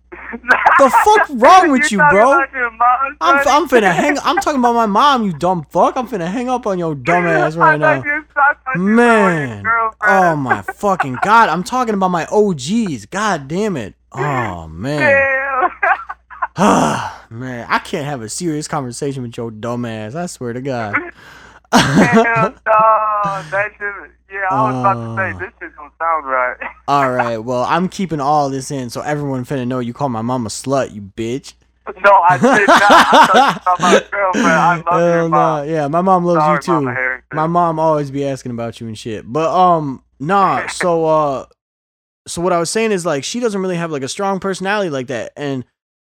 The 0.77 0.91
fuck 0.91 1.29
wrong 1.31 1.71
with 1.71 1.93
you, 1.93 1.99
talking 1.99 2.19
bro? 2.19 2.33
mom, 2.71 3.17
I'm? 3.21 3.49
I'm 3.49 3.69
finna 3.69 3.93
hang 3.93 4.19
I'm 4.25 4.41
talking 4.41 4.59
about 4.59 4.75
my 4.75 4.87
mom, 4.87 5.25
you 5.25 5.33
dumb 5.33 5.65
fuck. 5.71 5.97
I'm 5.97 6.09
finna 6.09 6.27
hang 6.27 6.49
up 6.49 6.67
on 6.67 6.79
your 6.81 6.95
dumb 7.09 7.27
ass 7.27 7.55
right 7.55 7.79
now. 7.79 7.97
thought 7.97 8.05
you- 8.05 8.25
I 8.37 8.55
thought 8.55 8.75
you 8.75 8.81
were 8.83 8.87
Man. 8.89 9.65
Oh 10.03 10.35
my 10.37 10.63
fucking 10.63 11.19
god. 11.23 11.49
I'm 11.49 11.63
talking 11.63 11.95
about 11.95 12.09
my 12.09 12.27
OGs. 12.27 13.07
God 13.07 13.47
damn 13.49 13.77
it. 13.77 13.95
Oh 14.13 14.67
man. 14.69 15.71
Man, 17.31 17.67
I 17.69 17.79
can't 17.81 18.07
have 18.07 18.23
a 18.23 18.29
serious 18.29 18.69
conversation 18.69 19.23
with 19.25 19.37
your 19.37 19.51
dumb 19.51 19.85
ass. 19.85 20.15
I 20.15 20.27
swear 20.27 20.53
to 20.53 20.61
God. 20.61 20.95
Hell 21.75 22.25
no, 22.25 22.53
that 23.51 23.71
shit. 23.79 24.11
Yeah, 24.33 24.41
I 24.51 24.63
was 24.73 24.81
about 24.81 24.95
to 24.95 25.17
say 25.17 25.31
Uh. 25.33 25.39
this 25.39 25.53
shit 25.61 25.77
don't 25.77 25.93
sound 25.99 26.27
right. 26.27 26.57
all 26.89 27.11
right. 27.13 27.39
Well, 27.39 27.63
I'm 27.65 27.89
keeping 27.89 28.21
all 28.21 28.51
this 28.51 28.71
in 28.71 28.91
so 28.91 29.01
everyone 29.03 29.45
finna 29.45 29.67
know 29.67 29.79
you 29.79 29.93
call 29.93 30.09
my 30.09 30.23
mom 30.23 30.47
a 30.47 30.49
slut, 30.49 30.93
you 30.93 31.03
bitch. 31.03 31.55
no, 32.03 32.13
I 32.29 32.37
did 32.39 32.67
not. 32.69 32.83
I 32.83 33.27
thought 33.27 33.55
you 33.55 33.61
talking 33.65 33.85
about 33.87 34.11
girlfriend. 34.11 34.47
I 34.47 34.77
love 34.77 34.85
Hell 34.87 35.01
your 35.09 35.29
mom. 35.29 35.31
nah. 35.31 35.63
Yeah, 35.63 35.89
my 35.89 36.01
mom 36.01 36.25
loves 36.25 36.41
Sorry, 36.41 36.57
you 36.57 36.63
too. 36.63 36.73
Mama 36.83 37.23
My 37.33 37.47
mom 37.47 37.79
always 37.79 38.11
be 38.11 38.27
asking 38.27 38.53
about 38.53 38.81
you 38.81 38.87
and 38.89 38.99
shit. 38.99 39.31
But 39.31 39.51
um 39.55 40.03
nah, 40.19 40.67
so 40.69 41.05
uh 41.07 41.47
so 42.27 42.41
what 42.41 42.53
I 42.55 42.59
was 42.59 42.71
saying 42.71 42.91
is 42.93 43.05
like 43.07 43.23
she 43.23 43.39
doesn't 43.39 43.61
really 43.61 43.77
have 43.77 43.91
like 43.93 44.03
a 44.03 44.09
strong 44.09 44.41
personality 44.41 44.91
like 44.91 45.09
that. 45.09 45.33
And 45.37 45.65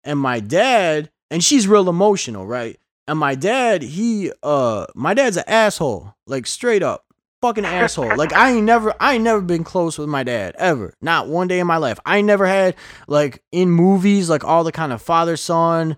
and 0.04 0.18
my 0.20 0.38
dad, 0.40 1.10
and 1.32 1.42
she's 1.42 1.66
real 1.66 1.88
emotional, 1.88 2.46
right? 2.46 2.78
And 3.08 3.18
my 3.18 3.34
dad, 3.34 3.82
he 3.82 4.32
uh 4.42 4.86
my 4.94 5.14
dad's 5.14 5.36
an 5.36 5.44
asshole. 5.46 6.14
Like 6.26 6.46
straight 6.46 6.82
up. 6.82 7.04
Fucking 7.42 7.64
asshole. 7.64 8.16
Like 8.16 8.32
I 8.32 8.52
ain't 8.52 8.64
never 8.64 8.94
I 8.98 9.14
ain't 9.14 9.24
never 9.24 9.40
been 9.40 9.64
close 9.64 9.98
with 9.98 10.08
my 10.08 10.24
dad 10.24 10.54
ever. 10.58 10.94
Not 11.00 11.28
one 11.28 11.48
day 11.48 11.60
in 11.60 11.66
my 11.66 11.76
life. 11.76 11.98
I 12.04 12.20
never 12.20 12.46
had 12.46 12.74
like 13.06 13.42
in 13.52 13.70
movies 13.70 14.28
like 14.28 14.44
all 14.44 14.64
the 14.64 14.72
kind 14.72 14.92
of 14.92 15.02
father 15.02 15.36
son 15.36 15.96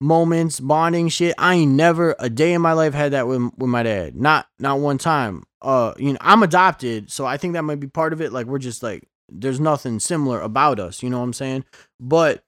moments, 0.00 0.60
bonding 0.60 1.08
shit. 1.08 1.34
I 1.38 1.56
ain't 1.56 1.72
never 1.72 2.16
a 2.18 2.30
day 2.30 2.52
in 2.52 2.62
my 2.62 2.72
life 2.72 2.94
had 2.94 3.12
that 3.12 3.26
with 3.26 3.40
with 3.56 3.70
my 3.70 3.82
dad. 3.82 4.16
Not 4.16 4.46
not 4.58 4.80
one 4.80 4.98
time. 4.98 5.44
Uh, 5.62 5.92
you 5.98 6.12
know, 6.12 6.18
I'm 6.22 6.42
adopted, 6.42 7.10
so 7.10 7.26
I 7.26 7.36
think 7.36 7.52
that 7.52 7.62
might 7.62 7.80
be 7.80 7.86
part 7.86 8.14
of 8.14 8.20
it. 8.22 8.32
Like 8.32 8.46
we're 8.46 8.58
just 8.58 8.82
like 8.82 9.06
there's 9.30 9.60
nothing 9.60 10.00
similar 10.00 10.40
about 10.40 10.80
us, 10.80 11.02
you 11.02 11.10
know 11.10 11.18
what 11.18 11.24
I'm 11.24 11.32
saying? 11.32 11.64
But 12.00 12.42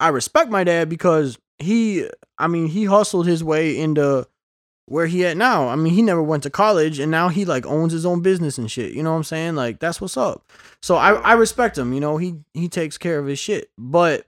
I 0.00 0.08
respect 0.08 0.50
my 0.50 0.64
dad 0.64 0.88
because 0.88 1.38
he 1.58 2.08
I 2.38 2.46
mean, 2.46 2.68
he 2.68 2.84
hustled 2.84 3.26
his 3.26 3.42
way 3.42 3.78
into 3.78 4.26
where 4.86 5.06
he 5.06 5.26
at 5.26 5.36
now. 5.36 5.68
I 5.68 5.76
mean, 5.76 5.92
he 5.92 6.02
never 6.02 6.22
went 6.22 6.42
to 6.44 6.50
college 6.50 6.98
and 6.98 7.10
now 7.10 7.28
he 7.28 7.44
like 7.44 7.66
owns 7.66 7.92
his 7.92 8.06
own 8.06 8.20
business 8.22 8.58
and 8.58 8.70
shit. 8.70 8.92
You 8.92 9.02
know 9.02 9.10
what 9.10 9.18
I'm 9.18 9.24
saying? 9.24 9.54
Like 9.54 9.80
that's 9.80 10.00
what's 10.00 10.16
up. 10.16 10.50
So 10.80 10.96
I 10.96 11.12
I 11.14 11.32
respect 11.34 11.76
him, 11.76 11.92
you 11.92 12.00
know. 12.00 12.16
He 12.16 12.36
he 12.54 12.68
takes 12.68 12.96
care 12.98 13.18
of 13.18 13.26
his 13.26 13.38
shit. 13.38 13.70
But 13.76 14.26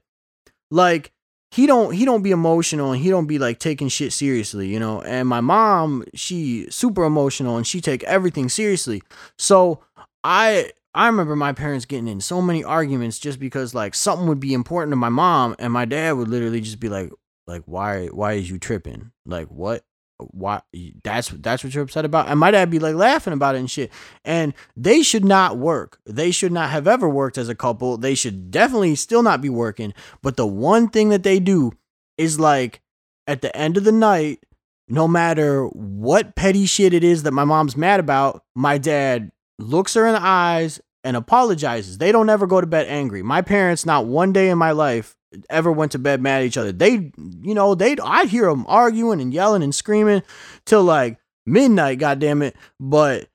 like 0.69 1.11
he 1.51 1.67
don't 1.67 1.93
he 1.93 2.05
don't 2.05 2.21
be 2.21 2.31
emotional 2.31 2.91
and 2.91 3.01
he 3.01 3.09
don't 3.09 3.27
be 3.27 3.39
like 3.39 3.59
taking 3.59 3.89
shit 3.89 4.13
seriously, 4.13 4.67
you 4.67 4.79
know. 4.79 5.01
And 5.01 5.27
my 5.27 5.41
mom, 5.41 6.05
she 6.13 6.67
super 6.69 7.03
emotional 7.03 7.57
and 7.57 7.67
she 7.67 7.81
take 7.81 8.03
everything 8.03 8.47
seriously. 8.47 9.01
So 9.37 9.83
I 10.23 10.71
I 10.93 11.07
remember 11.07 11.35
my 11.35 11.53
parents 11.53 11.85
getting 11.85 12.07
in 12.07 12.21
so 12.21 12.41
many 12.41 12.63
arguments 12.63 13.17
just 13.19 13.39
because 13.39 13.73
like 13.73 13.95
something 13.95 14.27
would 14.27 14.39
be 14.39 14.53
important 14.53 14.91
to 14.91 14.97
my 14.97 15.09
mom 15.09 15.55
and 15.59 15.73
my 15.73 15.85
dad 15.85 16.13
would 16.13 16.27
literally 16.27 16.61
just 16.61 16.79
be 16.79 16.89
like 16.89 17.11
like 17.47 17.63
why 17.65 18.07
why 18.07 18.33
is 18.33 18.49
you 18.49 18.57
tripping? 18.57 19.11
Like 19.25 19.47
what? 19.47 19.83
Why 20.17 20.61
that's 21.03 21.29
that's 21.29 21.63
what 21.63 21.73
you're 21.73 21.83
upset 21.83 22.05
about? 22.05 22.27
And 22.27 22.39
my 22.39 22.51
dad 22.51 22.69
be 22.69 22.79
like 22.79 22.95
laughing 22.95 23.33
about 23.33 23.55
it 23.55 23.59
and 23.59 23.71
shit. 23.71 23.91
And 24.23 24.53
they 24.75 25.01
should 25.01 25.25
not 25.25 25.57
work. 25.57 25.99
They 26.05 26.31
should 26.31 26.51
not 26.51 26.69
have 26.69 26.87
ever 26.87 27.09
worked 27.09 27.37
as 27.37 27.49
a 27.49 27.55
couple. 27.55 27.97
They 27.97 28.13
should 28.13 28.51
definitely 28.51 28.95
still 28.95 29.23
not 29.23 29.41
be 29.41 29.49
working. 29.49 29.93
But 30.21 30.37
the 30.37 30.45
one 30.45 30.89
thing 30.89 31.09
that 31.09 31.23
they 31.23 31.39
do 31.39 31.73
is 32.17 32.39
like 32.39 32.81
at 33.25 33.41
the 33.41 33.55
end 33.55 33.77
of 33.77 33.83
the 33.83 33.91
night, 33.91 34.45
no 34.87 35.07
matter 35.07 35.65
what 35.67 36.35
petty 36.35 36.65
shit 36.65 36.93
it 36.93 37.03
is 37.03 37.23
that 37.23 37.31
my 37.31 37.45
mom's 37.45 37.77
mad 37.77 37.99
about, 37.99 38.43
my 38.55 38.77
dad 38.77 39.31
looks 39.57 39.93
her 39.93 40.05
in 40.05 40.13
the 40.13 40.21
eyes 40.21 40.81
and 41.03 41.15
apologizes. 41.15 41.97
They 41.97 42.11
don't 42.11 42.29
ever 42.29 42.45
go 42.45 42.61
to 42.61 42.67
bed 42.67 42.87
angry. 42.87 43.23
My 43.23 43.41
parents, 43.41 43.85
not 43.85 44.05
one 44.05 44.33
day 44.33 44.49
in 44.49 44.57
my 44.57 44.71
life, 44.71 45.15
ever 45.49 45.71
went 45.71 45.93
to 45.93 45.99
bed 45.99 46.21
mad 46.21 46.41
at 46.41 46.45
each 46.45 46.57
other. 46.57 46.71
They, 46.71 47.11
you 47.41 47.53
know, 47.53 47.75
they 47.75 47.95
I'd 48.01 48.29
hear 48.29 48.47
them 48.49 48.65
arguing 48.67 49.21
and 49.21 49.33
yelling 49.33 49.63
and 49.63 49.73
screaming 49.73 50.23
till 50.65 50.83
like 50.83 51.17
midnight, 51.45 51.99
goddamn 51.99 52.41
it. 52.41 52.55
But 52.79 53.29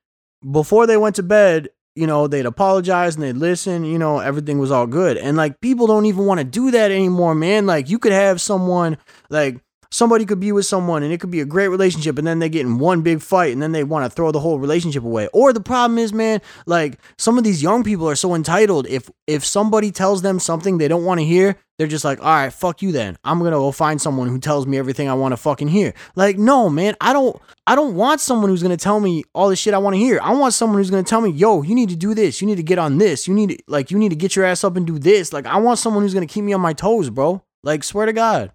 before 0.50 0.86
they 0.86 0.96
went 0.96 1.16
to 1.16 1.22
bed, 1.22 1.70
you 1.94 2.06
know, 2.06 2.26
they'd 2.26 2.46
apologize 2.46 3.14
and 3.14 3.24
they'd 3.24 3.36
listen, 3.36 3.84
you 3.84 3.98
know, 3.98 4.18
everything 4.18 4.58
was 4.58 4.70
all 4.70 4.86
good. 4.86 5.16
And 5.16 5.36
like 5.36 5.60
people 5.60 5.86
don't 5.86 6.06
even 6.06 6.26
want 6.26 6.38
to 6.38 6.44
do 6.44 6.70
that 6.70 6.90
anymore, 6.90 7.34
man. 7.34 7.66
Like 7.66 7.88
you 7.88 7.98
could 7.98 8.12
have 8.12 8.40
someone 8.40 8.98
like 9.30 9.60
somebody 9.90 10.24
could 10.24 10.40
be 10.40 10.52
with 10.52 10.66
someone 10.66 11.02
and 11.02 11.12
it 11.12 11.20
could 11.20 11.30
be 11.30 11.40
a 11.40 11.44
great 11.44 11.68
relationship 11.68 12.18
and 12.18 12.26
then 12.26 12.38
they 12.38 12.48
get 12.48 12.66
in 12.66 12.78
one 12.78 13.02
big 13.02 13.20
fight 13.20 13.52
and 13.52 13.62
then 13.62 13.72
they 13.72 13.84
want 13.84 14.04
to 14.04 14.14
throw 14.14 14.32
the 14.32 14.40
whole 14.40 14.58
relationship 14.58 15.04
away. 15.04 15.28
Or 15.32 15.52
the 15.52 15.60
problem 15.60 15.98
is 15.98 16.12
man 16.12 16.40
like 16.66 16.98
some 17.18 17.38
of 17.38 17.44
these 17.44 17.62
young 17.62 17.84
people 17.84 18.08
are 18.08 18.16
so 18.16 18.34
entitled. 18.34 18.86
If 18.88 19.10
if 19.26 19.44
somebody 19.44 19.90
tells 19.90 20.22
them 20.22 20.38
something 20.38 20.78
they 20.78 20.88
don't 20.88 21.04
want 21.04 21.20
to 21.20 21.26
hear 21.26 21.56
they're 21.78 21.86
just 21.86 22.04
like 22.04 22.20
all 22.20 22.26
right 22.26 22.52
fuck 22.52 22.82
you 22.82 22.92
then. 22.92 23.16
I'm 23.24 23.38
gonna 23.38 23.50
go 23.52 23.70
find 23.72 24.00
someone 24.00 24.28
who 24.28 24.38
tells 24.38 24.66
me 24.66 24.78
everything 24.78 25.08
i 25.08 25.14
want 25.14 25.32
to 25.32 25.36
fucking 25.36 25.68
hear. 25.68 25.94
Like 26.14 26.38
no 26.38 26.68
man 26.68 26.96
i 27.00 27.12
don't 27.12 27.40
i 27.66 27.74
don't 27.74 27.94
want 27.94 28.20
someone 28.20 28.50
who's 28.50 28.62
gonna 28.62 28.76
tell 28.76 29.00
me 29.00 29.24
all 29.34 29.48
the 29.48 29.56
shit 29.56 29.74
i 29.74 29.78
want 29.78 29.94
to 29.94 29.98
hear. 29.98 30.20
I 30.22 30.32
want 30.32 30.54
someone 30.54 30.78
who's 30.78 30.90
gonna 30.90 31.02
tell 31.02 31.20
me 31.20 31.30
yo 31.30 31.62
you 31.62 31.74
need 31.74 31.90
to 31.90 31.96
do 31.96 32.14
this. 32.14 32.40
You 32.40 32.46
need 32.46 32.56
to 32.56 32.62
get 32.62 32.78
on 32.78 32.98
this. 32.98 33.28
You 33.28 33.34
need 33.34 33.50
to 33.50 33.58
like 33.66 33.90
you 33.90 33.98
need 33.98 34.10
to 34.10 34.16
get 34.16 34.36
your 34.36 34.44
ass 34.44 34.64
up 34.64 34.76
and 34.76 34.86
do 34.86 34.98
this. 34.98 35.32
Like 35.32 35.46
i 35.46 35.58
want 35.58 35.78
someone 35.78 36.02
who's 36.02 36.14
gonna 36.14 36.26
keep 36.26 36.44
me 36.44 36.52
on 36.52 36.60
my 36.60 36.72
toes 36.72 37.10
bro. 37.10 37.42
Like 37.62 37.82
swear 37.84 38.06
to 38.06 38.12
god 38.12 38.52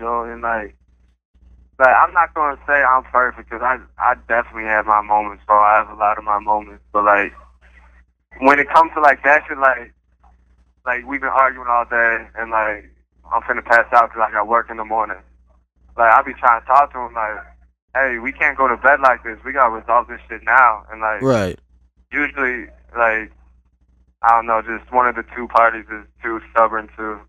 you. 0.00 0.22
And 0.32 0.42
like, 0.42 0.76
like 1.78 1.94
I'm 1.94 2.12
not 2.12 2.34
gonna 2.34 2.58
say 2.66 2.82
I'm 2.82 3.04
perfect 3.04 3.50
because 3.50 3.62
I 3.62 3.78
I 3.98 4.14
definitely 4.28 4.64
have 4.64 4.86
my 4.86 5.02
moments, 5.02 5.44
bro. 5.46 5.58
I 5.58 5.76
have 5.76 5.90
a 5.90 6.00
lot 6.00 6.18
of 6.18 6.24
my 6.24 6.38
moments, 6.38 6.82
but 6.92 7.04
like 7.04 7.32
when 8.40 8.58
it 8.58 8.68
comes 8.68 8.90
to 8.94 9.00
like 9.00 9.22
that 9.24 9.44
shit, 9.46 9.58
like 9.58 9.94
like 10.84 11.06
we've 11.06 11.20
been 11.20 11.30
arguing 11.30 11.68
all 11.68 11.84
day, 11.84 12.26
and 12.36 12.50
like 12.50 12.90
I'm 13.30 13.42
finna 13.42 13.64
pass 13.64 13.86
out 13.92 14.10
because 14.10 14.26
I 14.28 14.32
got 14.32 14.48
work 14.48 14.70
in 14.70 14.76
the 14.76 14.84
morning. 14.84 15.22
Like 15.96 16.12
I 16.12 16.22
be 16.22 16.34
trying 16.34 16.60
to 16.60 16.66
talk 16.66 16.92
to 16.92 16.98
him, 16.98 17.14
like, 17.14 17.44
hey, 17.94 18.18
we 18.18 18.32
can't 18.32 18.56
go 18.56 18.66
to 18.68 18.76
bed 18.76 19.00
like 19.00 19.22
this. 19.22 19.38
We 19.44 19.52
gotta 19.52 19.74
resolve 19.74 20.08
this 20.08 20.20
shit 20.28 20.42
now. 20.42 20.84
And 20.90 21.00
like 21.00 21.22
right 21.22 21.58
usually, 22.12 22.66
like 22.96 23.32
I 24.22 24.36
don't 24.36 24.46
know, 24.46 24.62
just 24.62 24.92
one 24.92 25.08
of 25.08 25.14
the 25.14 25.24
two 25.34 25.48
parties 25.48 25.86
is 25.90 26.04
too 26.22 26.40
stubborn 26.50 26.88
to 26.96 27.20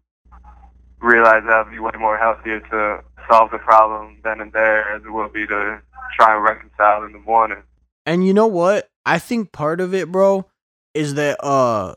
realize 1.01 1.43
that 1.47 1.65
would 1.65 1.71
be 1.71 1.79
way 1.79 1.91
more 1.99 2.17
healthier 2.17 2.59
to 2.59 3.03
solve 3.29 3.51
the 3.51 3.57
problem 3.59 4.17
then 4.23 4.41
and 4.41 4.51
there 4.53 4.93
as 4.95 5.03
it 5.03 5.09
will 5.09 5.29
be 5.29 5.45
to 5.47 5.81
try 6.17 6.35
and 6.35 6.43
reconcile 6.43 7.03
in 7.03 7.11
the 7.13 7.19
morning. 7.19 7.63
And 8.05 8.25
you 8.25 8.33
know 8.33 8.47
what? 8.47 8.89
I 9.05 9.19
think 9.19 9.51
part 9.51 9.81
of 9.81 9.93
it, 9.93 10.11
bro, 10.11 10.45
is 10.93 11.15
that 11.15 11.43
uh 11.43 11.95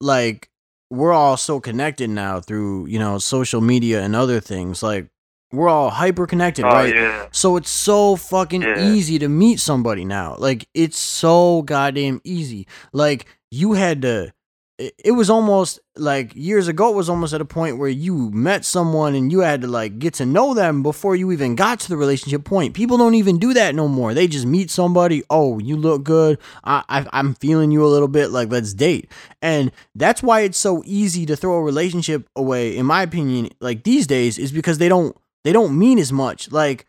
like 0.00 0.50
we're 0.90 1.12
all 1.12 1.36
so 1.36 1.60
connected 1.60 2.10
now 2.10 2.40
through, 2.40 2.86
you 2.86 2.98
know, 2.98 3.18
social 3.18 3.60
media 3.60 4.02
and 4.02 4.14
other 4.14 4.40
things. 4.40 4.82
Like 4.82 5.08
we're 5.52 5.68
all 5.68 5.90
hyper 5.90 6.26
connected, 6.26 6.64
Oh 6.64 6.74
right? 6.74 6.94
yeah, 6.94 7.28
So 7.32 7.56
it's 7.56 7.70
so 7.70 8.16
fucking 8.16 8.62
Yeah. 8.62 8.74
easy 8.76 9.18
to 9.18 9.28
meet 9.28 9.60
somebody 9.60 10.04
now. 10.04 10.36
Like 10.38 10.68
it's 10.74 10.98
so 10.98 11.62
goddamn 11.62 12.20
easy. 12.24 12.66
Like 12.92 13.26
you 13.50 13.72
had 13.72 14.02
to 14.02 14.32
it 14.78 15.12
was 15.12 15.30
almost 15.30 15.78
like 15.96 16.34
years 16.34 16.66
ago 16.66 16.90
it 16.90 16.96
was 16.96 17.08
almost 17.08 17.32
at 17.32 17.40
a 17.40 17.44
point 17.44 17.78
where 17.78 17.88
you 17.88 18.30
met 18.30 18.64
someone 18.64 19.14
and 19.14 19.30
you 19.30 19.40
had 19.40 19.60
to 19.60 19.68
like 19.68 20.00
get 20.00 20.14
to 20.14 20.26
know 20.26 20.52
them 20.52 20.82
before 20.82 21.14
you 21.14 21.30
even 21.30 21.54
got 21.54 21.78
to 21.78 21.88
the 21.88 21.96
relationship 21.96 22.44
point. 22.44 22.74
People 22.74 22.98
don't 22.98 23.14
even 23.14 23.38
do 23.38 23.54
that 23.54 23.76
no 23.76 23.86
more. 23.86 24.14
They 24.14 24.26
just 24.26 24.46
meet 24.46 24.70
somebody 24.70 25.22
oh 25.30 25.60
you 25.60 25.76
look 25.76 26.02
good. 26.02 26.38
I, 26.64 26.82
I 26.88 27.06
i'm 27.12 27.34
feeling 27.34 27.70
you 27.70 27.84
a 27.84 27.88
little 27.88 28.08
bit. 28.08 28.30
Like 28.30 28.50
let's 28.50 28.74
date. 28.74 29.08
And 29.40 29.70
that's 29.94 30.22
why 30.22 30.40
it's 30.40 30.58
so 30.58 30.82
easy 30.84 31.24
to 31.26 31.36
throw 31.36 31.54
a 31.54 31.62
relationship 31.62 32.28
away 32.34 32.76
in 32.76 32.84
my 32.86 33.02
opinion 33.02 33.50
like 33.60 33.84
these 33.84 34.08
days 34.08 34.38
is 34.38 34.50
because 34.50 34.78
they 34.78 34.88
don't 34.88 35.16
they 35.44 35.52
don't 35.52 35.78
mean 35.78 35.98
as 36.00 36.12
much. 36.12 36.50
Like 36.50 36.86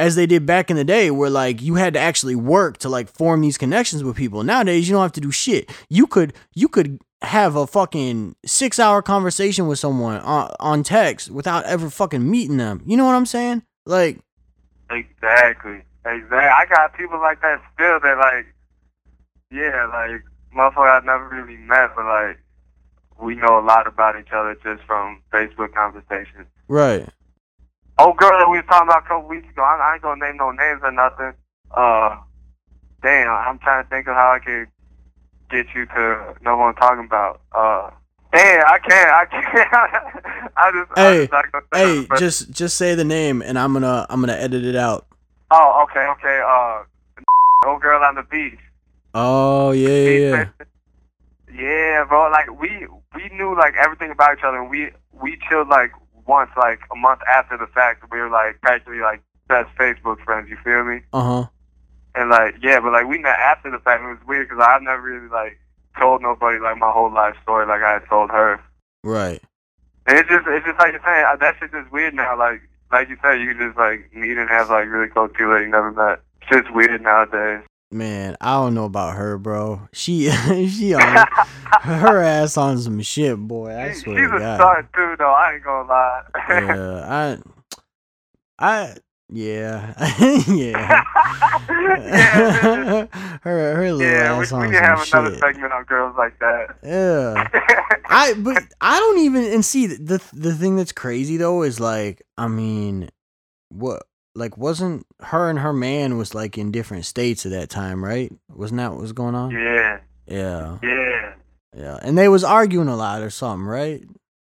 as 0.00 0.16
they 0.16 0.24
did 0.24 0.46
back 0.46 0.70
in 0.70 0.76
the 0.76 0.84
day 0.84 1.10
where 1.10 1.28
like 1.28 1.60
you 1.60 1.74
had 1.74 1.92
to 1.92 2.00
actually 2.00 2.34
work 2.34 2.78
to 2.78 2.88
like 2.88 3.06
form 3.06 3.42
these 3.42 3.58
connections 3.58 4.02
with 4.02 4.16
people. 4.16 4.42
Nowadays 4.42 4.88
you 4.88 4.94
don't 4.94 5.02
have 5.02 5.12
to 5.12 5.20
do 5.20 5.30
shit. 5.30 5.70
You 5.90 6.06
could 6.06 6.32
you 6.54 6.68
could 6.68 6.98
have 7.20 7.54
a 7.54 7.66
fucking 7.66 8.34
six 8.46 8.78
hour 8.78 9.02
conversation 9.02 9.66
with 9.66 9.78
someone 9.78 10.16
on, 10.20 10.50
on 10.58 10.82
text 10.82 11.30
without 11.30 11.64
ever 11.64 11.90
fucking 11.90 12.28
meeting 12.28 12.56
them. 12.56 12.82
You 12.86 12.96
know 12.96 13.04
what 13.04 13.14
i'm 13.14 13.26
saying? 13.26 13.62
Like 13.84 14.20
exactly, 14.90 15.82
exactly. 16.06 16.38
I 16.38 16.64
got 16.74 16.96
people 16.96 17.20
like 17.20 17.42
that 17.42 17.60
still 17.74 18.00
that 18.00 18.16
like, 18.16 18.46
yeah, 19.52 19.86
like 19.92 20.22
motherfucker 20.56 20.96
I've 20.96 21.04
never 21.04 21.28
really 21.28 21.58
met, 21.58 21.90
but 21.94 22.06
like 22.06 22.38
we 23.20 23.34
know 23.34 23.58
a 23.58 23.64
lot 23.64 23.86
about 23.86 24.18
each 24.18 24.32
other 24.32 24.54
just 24.64 24.82
from 24.86 25.22
Facebook 25.30 25.74
conversations. 25.74 26.46
right 26.68 27.06
old 28.06 28.16
girl 28.16 28.30
that 28.38 28.48
we 28.50 28.58
was 28.58 28.66
talking 28.68 28.88
about 28.88 29.04
a 29.04 29.08
couple 29.08 29.28
weeks 29.28 29.48
ago. 29.48 29.62
I, 29.62 29.90
I 29.90 29.94
ain't 29.94 30.02
gonna 30.02 30.24
name 30.26 30.36
no 30.36 30.50
names 30.50 30.80
or 30.82 30.90
nothing. 30.92 31.32
Uh, 31.70 32.16
damn, 33.02 33.30
I'm 33.30 33.58
trying 33.58 33.84
to 33.84 33.88
think 33.90 34.08
of 34.08 34.14
how 34.14 34.32
I 34.32 34.38
could 34.44 34.68
get 35.50 35.66
you 35.74 35.86
to 35.86 36.34
know 36.42 36.56
what 36.56 36.66
I'm 36.66 36.74
talking 36.76 37.04
about. 37.06 37.40
Uh, 37.52 37.90
damn, 38.32 38.64
I 38.66 38.78
can't. 38.78 39.10
I 39.10 39.24
can't. 39.26 40.52
I 40.56 40.70
just. 40.72 40.90
I 40.98 41.02
Hey, 41.02 41.18
just 41.20 41.32
not 41.32 41.52
gonna 41.52 41.64
say 41.74 41.80
hey 41.80 42.06
just 42.18 42.50
just 42.50 42.76
say 42.76 42.94
the 42.94 43.04
name 43.04 43.42
and 43.42 43.58
i'm 43.58 43.72
gonna 43.72 44.06
i'm 44.10 44.20
gonna 44.20 44.32
edit 44.34 44.64
it 44.64 44.76
out 44.76 45.06
Oh, 45.52 45.84
okay, 45.90 46.06
okay. 46.06 46.40
Uh, 46.46 46.82
old 47.68 47.82
girl 47.82 48.02
on 48.04 48.14
the 48.14 48.22
beach. 48.22 48.58
oh 49.14 49.72
yeah 49.72 49.88
yeah, 49.88 50.30
yeah. 50.30 50.46
Yeah, 51.52 52.04
bro. 52.04 52.30
Like 52.30 52.48
we 52.60 52.86
we 53.16 53.28
knew 53.36 53.56
like 53.56 53.74
everything 53.74 54.12
about 54.12 54.38
each 54.38 54.44
other, 54.44 54.58
and 54.60 54.70
we 54.70 54.90
we 55.12 55.36
chilled 55.48 55.68
like 55.68 55.90
once, 56.30 56.50
like 56.56 56.78
a 56.92 56.96
month 56.96 57.20
after 57.26 57.58
the 57.58 57.66
fact. 57.66 58.04
We 58.10 58.18
were 58.18 58.30
like 58.30 58.60
practically 58.60 59.00
like 59.00 59.20
best 59.48 59.68
Facebook 59.76 60.22
friends. 60.24 60.48
You 60.48 60.56
feel 60.62 60.84
me? 60.84 61.02
uh-huh 61.12 61.50
And 62.14 62.30
like, 62.30 62.54
yeah, 62.62 62.78
but 62.78 62.92
like 62.92 63.06
we 63.06 63.18
met 63.18 63.38
after 63.38 63.70
the 63.70 63.82
fact. 63.82 64.02
It 64.02 64.06
was 64.06 64.22
weird 64.26 64.48
because 64.48 64.62
I've 64.62 64.82
never 64.82 65.02
really 65.02 65.28
like 65.28 65.58
told 65.98 66.22
nobody 66.22 66.58
like 66.60 66.78
my 66.78 66.90
whole 66.90 67.12
life 67.12 67.34
story 67.42 67.66
like 67.66 67.82
I 67.82 67.94
had 67.98 68.06
told 68.08 68.30
her. 68.30 68.62
right 69.02 69.42
And 70.06 70.18
it's 70.18 70.28
just, 70.28 70.46
it's 70.46 70.64
just 70.64 70.78
like 70.78 70.92
you're 70.92 71.02
saying, 71.04 71.26
uh, 71.26 71.36
that 71.42 71.56
shit's 71.58 71.72
just 71.72 71.90
weird 71.90 72.14
now. 72.14 72.38
Like, 72.38 72.62
like 72.92 73.08
you 73.08 73.16
said, 73.22 73.40
you 73.40 73.48
can 73.54 73.58
just 73.58 73.76
like 73.76 74.14
meet 74.14 74.38
and 74.38 74.48
have 74.48 74.70
like 74.70 74.86
really 74.86 75.08
close 75.08 75.30
people 75.34 75.52
that 75.54 75.62
you 75.62 75.68
never 75.68 75.90
met. 75.90 76.22
It's 76.42 76.50
just 76.50 76.74
weird 76.74 77.02
nowadays. 77.02 77.66
Man, 77.92 78.36
I 78.40 78.52
don't 78.54 78.74
know 78.74 78.84
about 78.84 79.16
her, 79.16 79.36
bro. 79.36 79.88
She 79.92 80.30
she 80.68 80.94
on 80.94 81.00
her 81.82 82.22
ass 82.22 82.56
on 82.56 82.78
some 82.78 83.00
shit, 83.02 83.36
boy. 83.36 83.74
I 83.76 83.92
She- 83.92 84.00
swear 84.00 84.16
she's 84.22 84.30
to 84.30 84.36
a 84.36 84.54
star 84.56 84.82
too, 84.94 85.16
though. 85.18 85.32
I 85.32 85.54
ain't 85.54 85.64
gonna 85.64 85.88
lie. 85.88 86.22
yeah, 86.48 87.38
I, 88.60 88.64
I, 88.64 88.94
yeah, 89.28 89.94
yeah. 90.48 91.02
yeah, 91.68 93.06
her 93.42 93.74
her 93.76 93.92
little 93.92 94.00
yeah. 94.00 94.36
We, 94.36 94.42
ass 94.44 94.52
we 94.52 94.58
on 94.58 94.70
can 94.72 94.84
have 94.84 95.08
another 95.12 95.36
segment 95.38 95.72
on 95.72 95.84
girls 95.84 96.14
like 96.16 96.38
that. 96.38 96.76
Yeah. 96.84 97.48
I 98.06 98.34
but 98.34 98.62
I 98.80 98.98
don't 98.98 99.18
even 99.18 99.44
and 99.46 99.64
see 99.64 99.86
the 99.86 100.22
the 100.32 100.54
thing 100.54 100.76
that's 100.76 100.92
crazy 100.92 101.36
though 101.36 101.62
is 101.62 101.80
like 101.80 102.22
I 102.38 102.48
mean 102.48 103.08
what 103.68 104.02
like 104.40 104.58
wasn't 104.58 105.06
her 105.20 105.48
and 105.48 105.58
her 105.60 105.72
man 105.72 106.16
was 106.18 106.34
like 106.34 106.58
in 106.58 106.72
different 106.72 107.04
states 107.04 107.46
at 107.46 107.52
that 107.52 107.70
time, 107.70 108.02
right? 108.04 108.32
Wasn't 108.48 108.78
that 108.78 108.90
what 108.90 109.00
was 109.00 109.12
going 109.12 109.34
on? 109.36 109.50
yeah, 109.52 109.98
Yeah. 110.26 110.78
yeah, 110.82 111.32
Yeah. 111.76 111.98
And 112.02 112.18
they 112.18 112.28
was 112.28 112.42
arguing 112.42 112.88
a 112.88 112.96
lot 112.96 113.22
or 113.22 113.30
something, 113.30 113.64
right? 113.66 114.02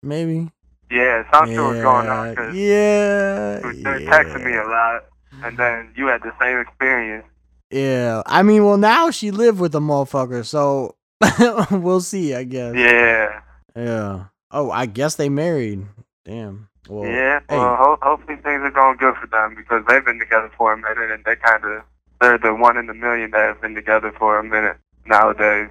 Maybe. 0.02 0.50
yeah. 0.90 1.24
Some 1.32 1.48
shit 1.50 1.60
was 1.60 1.80
going 1.82 2.08
on. 2.10 2.36
'cause 2.36 2.56
yeah. 2.56 3.60
They 3.60 3.82
were 3.84 4.00
Yeah. 4.00 4.10
texting 4.10 4.46
me 4.46 4.56
a 4.56 4.64
lot, 4.66 5.04
and 5.44 5.58
then 5.58 5.90
you 5.96 6.08
had 6.08 6.22
the 6.24 6.32
same 6.42 6.58
experience. 6.60 7.26
Yeah. 7.72 8.22
I 8.26 8.42
mean, 8.44 8.64
well 8.66 8.78
now 8.78 9.12
she 9.12 9.32
lived 9.32 9.60
with 9.60 9.76
a 9.76 9.80
motherfucker, 9.80 10.46
so 10.46 10.96
we'll 11.72 12.02
see, 12.02 12.34
I 12.36 12.44
guess. 12.44 12.74
Yeah, 12.76 13.42
Yeah. 13.76 14.24
Oh, 14.52 14.70
I 14.70 14.86
guess 14.86 15.16
they 15.16 15.30
married. 15.30 15.86
Damn. 16.26 16.70
Well, 16.90 17.10
yeah. 17.10 17.40
hey. 17.50 17.58
Well, 17.58 17.76
ho- 17.76 18.00
hopefully 18.02 18.38
things 18.38 18.62
are 18.64 18.72
going 18.72 18.98
good 18.98 19.16
for 19.16 19.28
them 19.28 19.56
because 19.56 19.84
they've 19.88 20.04
been 20.04 20.20
together 20.20 20.52
for 20.58 20.74
a 20.74 20.78
minute, 20.78 21.12
and 21.12 21.24
they 21.26 21.36
kind 21.36 21.64
of 21.64 21.84
they're 22.20 22.38
the 22.38 22.54
one 22.54 22.78
in 22.78 22.88
the 22.88 22.94
million 22.94 23.32
that 23.32 23.46
have 23.46 23.62
been 23.62 23.76
together 23.76 24.14
for 24.18 24.40
a 24.40 24.44
minute 24.44 24.78
nowadays. 25.06 25.70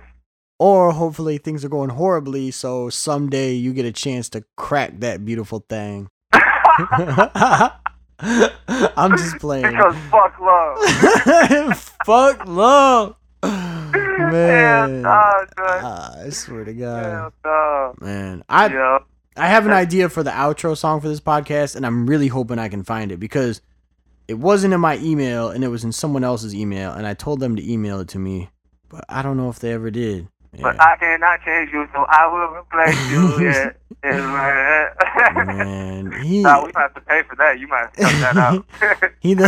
Or 0.58 0.92
hopefully 0.92 1.38
things 1.38 1.64
are 1.64 1.68
going 1.68 1.90
horribly, 1.90 2.50
so 2.50 2.88
someday 2.88 3.52
you 3.52 3.72
get 3.72 3.84
a 3.84 3.92
chance 3.92 4.28
to 4.30 4.44
crack 4.56 5.00
that 5.00 5.24
beautiful 5.24 5.64
thing. 5.68 6.08
I'm 8.20 9.16
just 9.16 9.38
playing. 9.38 9.72
because 9.72 9.96
fuck 10.10 10.38
love. 10.40 10.78
Fuck 12.04 12.46
love. 12.46 13.16
Man. 13.42 14.92
dude. 14.94 15.06
Ah, 15.06 16.14
I 16.24 16.30
swear 16.30 16.64
to 16.64 16.72
God. 16.72 17.04
Hell 17.04 17.32
no. 17.44 17.94
Man. 18.00 18.44
I. 18.48 18.68
I 19.36 19.48
have 19.48 19.64
an 19.66 19.72
idea 19.72 20.08
for 20.08 20.22
the 20.22 20.30
outro 20.30 20.76
song 20.76 21.00
for 21.00 21.08
this 21.08 21.20
podcast, 21.20 21.74
and 21.76 21.86
I'm 21.86 22.06
really 22.06 22.28
hoping 22.28 22.58
I 22.58 22.68
can 22.68 22.82
find 22.84 23.10
it 23.10 23.18
because 23.18 23.62
it 24.28 24.34
wasn't 24.34 24.74
in 24.74 24.80
my 24.80 24.98
email 24.98 25.48
and 25.48 25.64
it 25.64 25.68
was 25.68 25.84
in 25.84 25.92
someone 25.92 26.22
else's 26.24 26.54
email, 26.54 26.92
and 26.92 27.06
I 27.06 27.14
told 27.14 27.40
them 27.40 27.56
to 27.56 27.70
email 27.72 28.00
it 28.00 28.08
to 28.08 28.18
me, 28.18 28.50
but 28.88 29.04
I 29.08 29.22
don't 29.22 29.36
know 29.38 29.48
if 29.48 29.58
they 29.58 29.72
ever 29.72 29.90
did. 29.90 30.28
But 30.60 30.74
Yeah. 30.76 30.84
I 30.84 30.96
cannot 30.96 31.40
change 31.46 31.70
you, 31.72 31.88
so 31.94 32.04
I 32.08 32.26
will 32.26 32.48
replace 32.60 33.10
you. 33.10 33.38
Yeah. 33.48 33.70
Yeah, 34.04 34.90
man. 35.46 35.46
Man, 36.10 36.22
he 36.24 36.42
nah, 36.42 36.64
we 36.66 36.72
might 36.74 36.82
have 36.82 36.94
to 36.94 37.00
pay 37.02 37.22
for 37.22 37.36
that. 37.36 37.58
You 37.60 37.68
might 37.68 37.78
have 37.82 37.92
to 37.92 38.02
cut 38.02 38.34
that 38.34 38.36
out. 38.36 38.66
he 39.20 39.34
the 39.34 39.46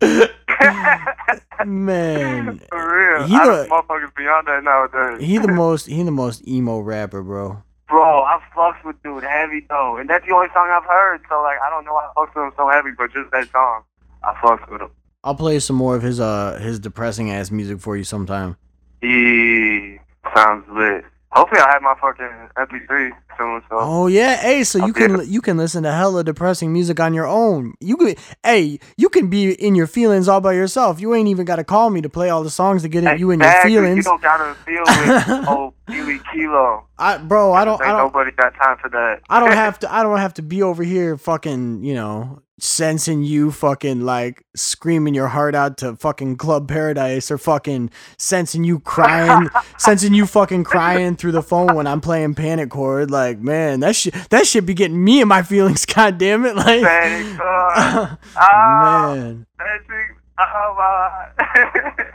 man. 1.64 2.60
For 2.68 3.18
real. 3.18 3.26
He 3.26 3.34
I 3.36 3.46
the- 3.46 3.68
motherfuckers 3.70 4.14
beyond 4.14 4.46
that 4.48 4.62
nowadays. 4.62 5.26
He 5.26 5.38
the 5.38 5.48
most 5.48 5.86
he 5.86 6.02
the 6.02 6.10
most 6.10 6.46
emo 6.46 6.80
rapper, 6.80 7.22
bro. 7.22 7.62
Bro, 7.92 8.22
I 8.22 8.40
fucks 8.56 8.82
with 8.86 8.96
dude 9.02 9.22
heavy 9.22 9.66
though, 9.68 9.98
and 9.98 10.08
that's 10.08 10.24
the 10.26 10.32
only 10.34 10.48
song 10.54 10.66
I've 10.70 10.88
heard. 10.88 11.20
So 11.28 11.42
like, 11.42 11.58
I 11.62 11.68
don't 11.68 11.84
know 11.84 11.92
why 11.92 12.06
I 12.06 12.12
fucks 12.18 12.34
with 12.34 12.44
him 12.44 12.52
so 12.56 12.70
heavy, 12.70 12.88
but 12.96 13.12
just 13.12 13.30
that 13.32 13.50
song, 13.52 13.82
I 14.24 14.32
fucks 14.42 14.66
with 14.72 14.80
him. 14.80 14.88
I'll 15.22 15.34
play 15.34 15.58
some 15.58 15.76
more 15.76 15.94
of 15.94 16.02
his 16.02 16.18
uh 16.18 16.58
his 16.58 16.78
depressing 16.80 17.30
ass 17.30 17.50
music 17.50 17.80
for 17.80 17.94
you 17.94 18.04
sometime. 18.04 18.56
He 19.02 19.98
sounds 20.34 20.64
lit. 20.72 21.04
Hopefully, 21.32 21.60
I 21.62 21.70
have 21.72 21.82
my 21.82 21.94
fucking 22.00 22.48
MP3 22.58 23.10
soon. 23.38 23.62
So 23.70 23.78
Oh 23.80 24.06
yeah, 24.06 24.36
hey, 24.36 24.64
so 24.64 24.84
you 24.84 24.92
can 24.92 25.30
you 25.30 25.40
can 25.40 25.56
listen 25.56 25.82
to 25.84 25.92
hella 25.92 26.22
depressing 26.24 26.72
music 26.72 27.00
on 27.00 27.14
your 27.14 27.26
own. 27.26 27.72
You 27.80 27.96
could, 27.96 28.18
hey, 28.44 28.78
you 28.98 29.08
can 29.08 29.28
be 29.28 29.52
in 29.52 29.74
your 29.74 29.86
feelings 29.86 30.28
all 30.28 30.42
by 30.42 30.52
yourself. 30.52 31.00
You 31.00 31.14
ain't 31.14 31.28
even 31.28 31.46
got 31.46 31.56
to 31.56 31.64
call 31.64 31.88
me 31.90 32.02
to 32.02 32.10
play 32.10 32.28
all 32.28 32.42
the 32.42 32.50
songs 32.50 32.82
to 32.82 32.88
get 32.88 33.04
in 33.04 33.18
you 33.18 33.30
in 33.30 33.40
your 33.40 33.48
Exactly, 33.48 33.72
You 33.72 33.80
feelings. 33.80 34.04
don't 34.04 34.22
gotta 34.22 34.54
feel 34.66 34.82
with 34.86 35.48
old 35.48 35.74
Billy 35.86 36.20
Kilo. 36.32 36.84
I, 36.98 37.16
bro, 37.18 37.52
I 37.52 37.64
don't, 37.64 37.80
I 37.82 37.86
don't, 37.88 37.98
nobody 37.98 38.30
got 38.32 38.54
time 38.54 38.76
for 38.80 38.88
that. 38.90 39.20
I 39.30 39.40
don't 39.40 39.52
have 39.64 39.78
to, 39.80 39.92
I 39.92 40.02
don't 40.02 40.18
have 40.18 40.34
to 40.34 40.42
be 40.42 40.62
over 40.62 40.82
here 40.82 41.16
fucking, 41.16 41.82
you 41.82 41.94
know, 41.94 42.42
sensing 42.62 43.24
you 43.24 43.50
fucking 43.50 44.02
like 44.02 44.44
screaming 44.54 45.14
your 45.14 45.26
heart 45.26 45.52
out 45.52 45.76
to 45.76 45.96
fucking 45.96 46.36
Club 46.36 46.68
Paradise 46.68 47.28
or 47.28 47.36
fucking 47.36 47.90
sensing 48.16 48.62
you 48.62 48.78
crying, 48.78 49.50
sensing 49.78 50.14
you 50.14 50.26
fucking 50.26 50.62
crying 50.62 51.16
through 51.16 51.32
the 51.32 51.42
phone 51.42 51.74
when 51.74 51.88
I'm 51.88 52.00
playing 52.00 52.36
Panic 52.36 52.70
Chord. 52.70 53.10
Like, 53.10 53.40
man, 53.40 53.80
that 53.80 53.96
shit, 53.96 54.14
that 54.30 54.46
shit 54.46 54.64
be 54.64 54.74
getting 54.74 55.02
me 55.02 55.20
in 55.20 55.26
my 55.26 55.42
feelings. 55.42 55.84
God 55.92 56.18
damn 56.18 56.46
it, 56.46 56.54
like, 56.54 56.84
uh, 56.84 58.14
ah, 58.36 59.14
man, 59.16 59.46
that 59.58 59.80
shit- 59.88 60.16
oh 60.38 60.74
my. 60.78 62.12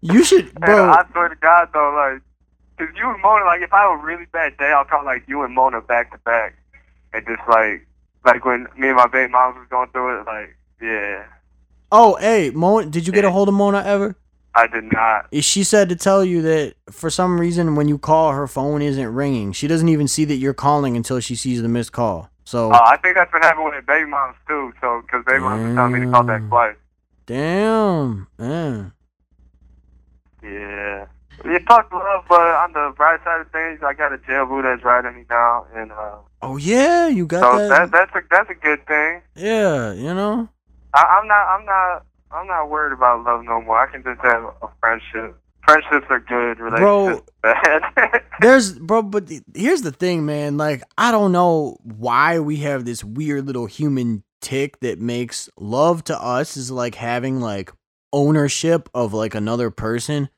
you 0.00 0.24
should, 0.24 0.54
bro. 0.54 0.90
I 0.90 1.04
swear 1.12 1.28
to 1.28 1.36
God 1.36 1.68
though, 1.74 1.92
like, 1.94 2.22
cause 2.78 2.96
you 2.96 3.10
and 3.10 3.20
Mona, 3.20 3.44
like, 3.44 3.60
if 3.60 3.72
I 3.74 3.82
have 3.82 4.00
a 4.00 4.02
really 4.02 4.26
bad 4.32 4.56
day, 4.56 4.72
I'll 4.72 4.86
call 4.86 5.04
like 5.04 5.24
you 5.28 5.42
and 5.42 5.54
Mona 5.54 5.82
back 5.82 6.10
to 6.12 6.18
back, 6.20 6.56
and 7.12 7.26
just 7.26 7.46
like, 7.46 7.86
like 8.24 8.44
when 8.44 8.66
me 8.76 8.88
and 8.88 8.96
my 8.96 9.06
baby 9.06 9.30
moms 9.32 9.56
was 9.56 9.66
going 9.70 9.88
through 9.90 10.20
it, 10.20 10.26
like, 10.26 10.56
yeah, 10.82 11.24
Oh, 11.90 12.16
hey, 12.16 12.50
Mona, 12.50 12.86
did 12.90 13.06
you 13.06 13.12
get 13.14 13.24
a 13.24 13.30
hold 13.30 13.48
of 13.48 13.54
Mona 13.54 13.82
ever? 13.82 14.14
I 14.54 14.66
did 14.66 14.84
not. 14.92 15.26
She 15.42 15.62
said 15.64 15.88
to 15.88 15.96
tell 15.96 16.22
you 16.24 16.42
that 16.42 16.74
for 16.90 17.08
some 17.10 17.40
reason 17.40 17.76
when 17.76 17.88
you 17.88 17.96
call, 17.96 18.32
her 18.32 18.46
phone 18.46 18.82
isn't 18.82 19.14
ringing. 19.14 19.52
She 19.52 19.66
doesn't 19.68 19.88
even 19.88 20.06
see 20.08 20.24
that 20.26 20.34
you're 20.36 20.52
calling 20.54 20.96
until 20.96 21.20
she 21.20 21.34
sees 21.34 21.62
the 21.62 21.68
missed 21.68 21.92
call. 21.92 22.28
So, 22.44 22.72
Uh, 22.72 22.80
I 22.84 22.96
think 22.98 23.14
that's 23.14 23.30
been 23.32 23.42
happening 23.42 23.66
with 23.74 23.86
baby 23.86 24.08
moms 24.08 24.36
too. 24.46 24.72
So, 24.80 25.02
cause 25.10 25.22
baby 25.26 25.38
moms 25.40 25.64
was 25.64 25.74
telling 25.76 25.92
me 25.92 26.00
to 26.00 26.10
call 26.10 26.22
back 26.24 26.42
Mm. 26.42 26.48
twice. 26.48 26.76
damn, 27.26 28.26
man. 28.38 28.92
Yeah. 30.42 31.06
You 31.44 31.58
talk 31.60 31.92
love, 31.92 32.24
but 32.28 32.40
on 32.40 32.72
the 32.72 32.92
bright 32.96 33.20
side 33.24 33.40
of 33.40 33.50
things, 33.52 33.80
I 33.84 33.94
got 33.94 34.12
a 34.12 34.18
jail 34.18 34.46
boo 34.46 34.62
that's 34.62 34.82
riding 34.84 35.14
me 35.14 35.24
now, 35.30 35.66
and 35.74 35.92
uh, 35.92 36.16
Oh 36.42 36.56
yeah, 36.56 37.08
you 37.08 37.26
got 37.26 37.40
so 37.40 37.58
that. 37.58 37.68
that 37.68 37.90
that's 37.92 38.14
a 38.14 38.20
that's 38.30 38.50
a 38.50 38.54
good 38.54 38.86
thing. 38.86 39.22
yeah, 39.36 39.92
you 39.92 40.14
know. 40.14 40.48
I, 40.94 41.18
I'm 41.20 41.28
not 41.28 41.46
I'm 41.46 41.64
not 41.64 42.06
I'm 42.30 42.46
not 42.46 42.68
worried 42.70 42.92
about 42.92 43.24
love 43.24 43.44
no 43.44 43.60
more. 43.62 43.78
I 43.78 43.90
can 43.90 44.02
just 44.02 44.20
have 44.22 44.42
a 44.62 44.68
friendship. 44.80 45.36
Friendships 45.64 46.06
are 46.10 46.20
good. 46.20 46.58
Relationships 46.58 47.30
are 47.44 47.82
bad. 47.92 48.22
There's 48.40 48.72
bro, 48.78 49.02
but 49.02 49.26
th- 49.28 49.42
here's 49.54 49.82
the 49.82 49.92
thing, 49.92 50.24
man. 50.26 50.56
Like, 50.56 50.82
I 50.96 51.10
don't 51.12 51.32
know 51.32 51.76
why 51.82 52.38
we 52.40 52.56
have 52.58 52.84
this 52.84 53.04
weird 53.04 53.46
little 53.46 53.66
human 53.66 54.24
tick 54.40 54.80
that 54.80 54.98
makes 55.00 55.48
love 55.58 56.04
to 56.04 56.18
us 56.20 56.56
is 56.56 56.70
like 56.70 56.94
having 56.94 57.40
like 57.40 57.70
ownership 58.12 58.88
of 58.94 59.12
like 59.12 59.34
another 59.34 59.70
person. 59.70 60.28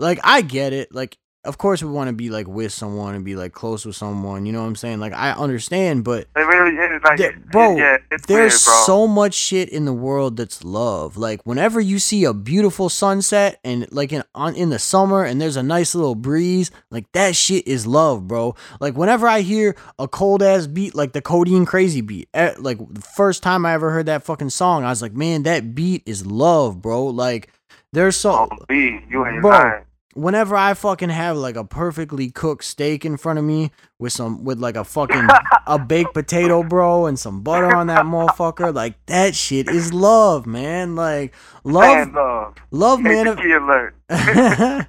Like, 0.00 0.18
I 0.24 0.42
get 0.42 0.72
it. 0.72 0.94
Like, 0.94 1.16
of 1.44 1.56
course, 1.56 1.82
we 1.82 1.88
want 1.88 2.08
to 2.08 2.12
be 2.12 2.28
like 2.28 2.46
with 2.46 2.70
someone 2.70 3.14
and 3.14 3.24
be 3.24 3.34
like 3.34 3.52
close 3.52 3.86
with 3.86 3.96
someone. 3.96 4.44
You 4.44 4.52
know 4.52 4.60
what 4.60 4.66
I'm 4.66 4.76
saying? 4.76 5.00
Like, 5.00 5.14
I 5.14 5.32
understand, 5.32 6.04
but 6.04 6.26
it 6.36 6.40
really 6.40 6.76
is. 6.76 7.02
Like, 7.02 7.50
bro, 7.50 7.78
yeah, 7.78 7.96
there's 8.10 8.22
weird, 8.28 8.50
bro. 8.50 8.84
so 8.84 9.06
much 9.06 9.32
shit 9.32 9.70
in 9.70 9.86
the 9.86 9.92
world 9.94 10.36
that's 10.36 10.62
love. 10.64 11.16
Like 11.16 11.40
whenever 11.46 11.80
you 11.80 11.98
see 11.98 12.24
a 12.24 12.34
beautiful 12.34 12.90
sunset 12.90 13.58
and 13.64 13.90
like 13.90 14.12
in 14.12 14.22
on 14.34 14.54
in 14.54 14.68
the 14.68 14.78
summer 14.78 15.24
and 15.24 15.40
there's 15.40 15.56
a 15.56 15.62
nice 15.62 15.94
little 15.94 16.14
breeze, 16.14 16.70
like 16.90 17.10
that 17.12 17.34
shit 17.34 17.66
is 17.66 17.86
love, 17.86 18.28
bro. 18.28 18.54
Like 18.78 18.94
whenever 18.98 19.26
I 19.26 19.40
hear 19.40 19.76
a 19.98 20.06
cold 20.06 20.42
ass 20.42 20.66
beat 20.66 20.94
like 20.94 21.14
the 21.14 21.22
Codeine 21.22 21.64
Crazy 21.64 22.02
beat, 22.02 22.28
eh, 22.34 22.52
like 22.58 22.76
the 22.92 23.00
first 23.00 23.42
time 23.42 23.64
I 23.64 23.72
ever 23.72 23.90
heard 23.90 24.04
that 24.06 24.24
fucking 24.24 24.50
song, 24.50 24.84
I 24.84 24.90
was 24.90 25.00
like, 25.00 25.14
man, 25.14 25.44
that 25.44 25.74
beat 25.74 26.02
is 26.04 26.26
love, 26.26 26.82
bro. 26.82 27.06
Like 27.06 27.48
there's 27.94 28.16
so 28.16 28.46
Oh, 28.52 28.56
B, 28.68 29.00
you 29.08 29.26
ain't 29.26 29.40
Bro. 29.40 29.50
lying. 29.50 29.84
Whenever 30.14 30.56
I 30.56 30.74
fucking 30.74 31.08
have 31.08 31.36
like 31.36 31.56
a 31.56 31.64
perfectly 31.64 32.30
cooked 32.30 32.64
steak 32.64 33.04
in 33.04 33.16
front 33.16 33.38
of 33.38 33.44
me 33.44 33.70
with 33.98 34.12
some 34.12 34.44
with 34.44 34.58
like 34.58 34.76
a 34.76 34.84
fucking 34.84 35.28
a 35.66 35.78
baked 35.78 36.14
potato, 36.14 36.62
bro, 36.62 37.06
and 37.06 37.18
some 37.18 37.42
butter 37.42 37.74
on 37.74 37.86
that 37.88 38.04
motherfucker, 38.04 38.74
like 38.74 38.94
that 39.06 39.34
shit 39.34 39.68
is 39.68 39.92
love, 39.92 40.46
man. 40.46 40.96
Like 40.96 41.34
love, 41.64 42.08
Man, 42.08 42.12
love. 42.12 42.54
love, 42.70 43.00
man. 43.00 43.26
alert. 43.28 43.94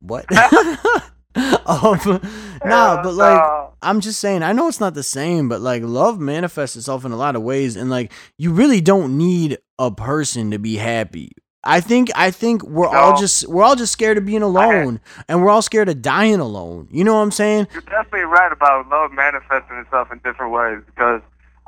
what? 0.00 0.26
um, 1.66 1.98
nah, 2.64 3.02
but 3.02 3.12
like 3.12 3.70
I'm 3.82 4.00
just 4.00 4.20
saying, 4.20 4.42
I 4.42 4.52
know 4.52 4.68
it's 4.68 4.80
not 4.80 4.94
the 4.94 5.02
same, 5.02 5.50
but 5.50 5.60
like 5.60 5.82
love 5.82 6.18
manifests 6.18 6.76
itself 6.76 7.04
in 7.04 7.12
a 7.12 7.16
lot 7.16 7.36
of 7.36 7.42
ways, 7.42 7.76
and 7.76 7.90
like 7.90 8.10
you 8.38 8.52
really 8.52 8.80
don't 8.80 9.18
need 9.18 9.58
a 9.78 9.90
person 9.90 10.50
to 10.52 10.58
be 10.58 10.76
happy. 10.76 11.32
I 11.66 11.80
think 11.80 12.10
I 12.14 12.30
think 12.30 12.62
we're 12.62 12.88
all 12.88 13.18
just 13.18 13.48
we're 13.48 13.62
all 13.64 13.76
just 13.76 13.92
scared 13.92 14.18
of 14.18 14.24
being 14.24 14.42
alone, 14.42 15.00
and 15.28 15.42
we're 15.42 15.50
all 15.50 15.62
scared 15.62 15.88
of 15.88 16.00
dying 16.00 16.40
alone. 16.40 16.88
You 16.90 17.04
know 17.04 17.14
what 17.14 17.22
I'm 17.22 17.32
saying? 17.32 17.68
You're 17.72 17.82
definitely 17.82 18.20
right 18.20 18.52
about 18.52 18.88
love 18.88 19.12
manifesting 19.12 19.76
itself 19.78 20.10
in 20.12 20.18
different 20.24 20.52
ways 20.52 20.78
because 20.86 21.20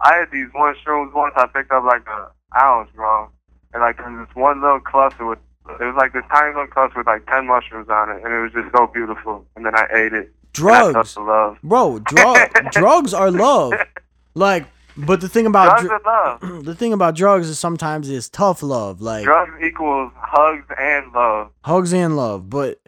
I 0.04 0.14
had 0.14 0.30
these 0.30 0.48
one 0.52 0.74
shrooms 0.86 1.12
once 1.12 1.34
I 1.36 1.46
picked 1.46 1.72
up 1.72 1.84
like 1.84 2.06
a 2.06 2.30
ounce, 2.58 2.90
bro. 2.94 3.28
And 3.74 3.82
like 3.82 3.98
there 3.98 4.26
this 4.26 4.34
one 4.34 4.62
little 4.62 4.80
cluster 4.80 5.26
with 5.26 5.38
it 5.68 5.84
was 5.84 5.96
like 5.98 6.12
this 6.12 6.24
tiny 6.32 6.54
little 6.54 6.68
cluster 6.68 7.00
with 7.00 7.06
like 7.06 7.26
ten 7.26 7.46
mushrooms 7.46 7.88
on 7.90 8.10
it 8.10 8.24
and 8.24 8.32
it 8.32 8.40
was 8.40 8.52
just 8.52 8.74
so 8.74 8.86
beautiful. 8.86 9.44
And 9.56 9.66
then 9.66 9.74
I 9.74 9.86
ate 9.94 10.12
it. 10.12 10.32
Drugs, 10.52 11.16
love. 11.16 11.58
bro. 11.62 11.98
Drug 12.00 12.48
drugs 12.72 13.12
are 13.12 13.30
love. 13.30 13.74
Like, 14.34 14.66
but 15.06 15.20
the 15.20 15.28
thing 15.28 15.46
about 15.46 15.80
Drugs 15.80 15.88
dr- 15.88 16.40
love. 16.42 16.64
the 16.64 16.74
thing 16.74 16.92
about 16.92 17.14
drugs 17.14 17.48
is 17.48 17.58
sometimes 17.58 18.08
it's 18.10 18.28
tough 18.28 18.62
love, 18.62 19.00
like 19.00 19.24
Drugs 19.24 19.52
equals 19.62 20.12
hugs 20.16 20.66
and 20.78 21.12
love. 21.12 21.50
hugs 21.62 21.92
and 21.94 22.16
love. 22.16 22.50
But 22.50 22.80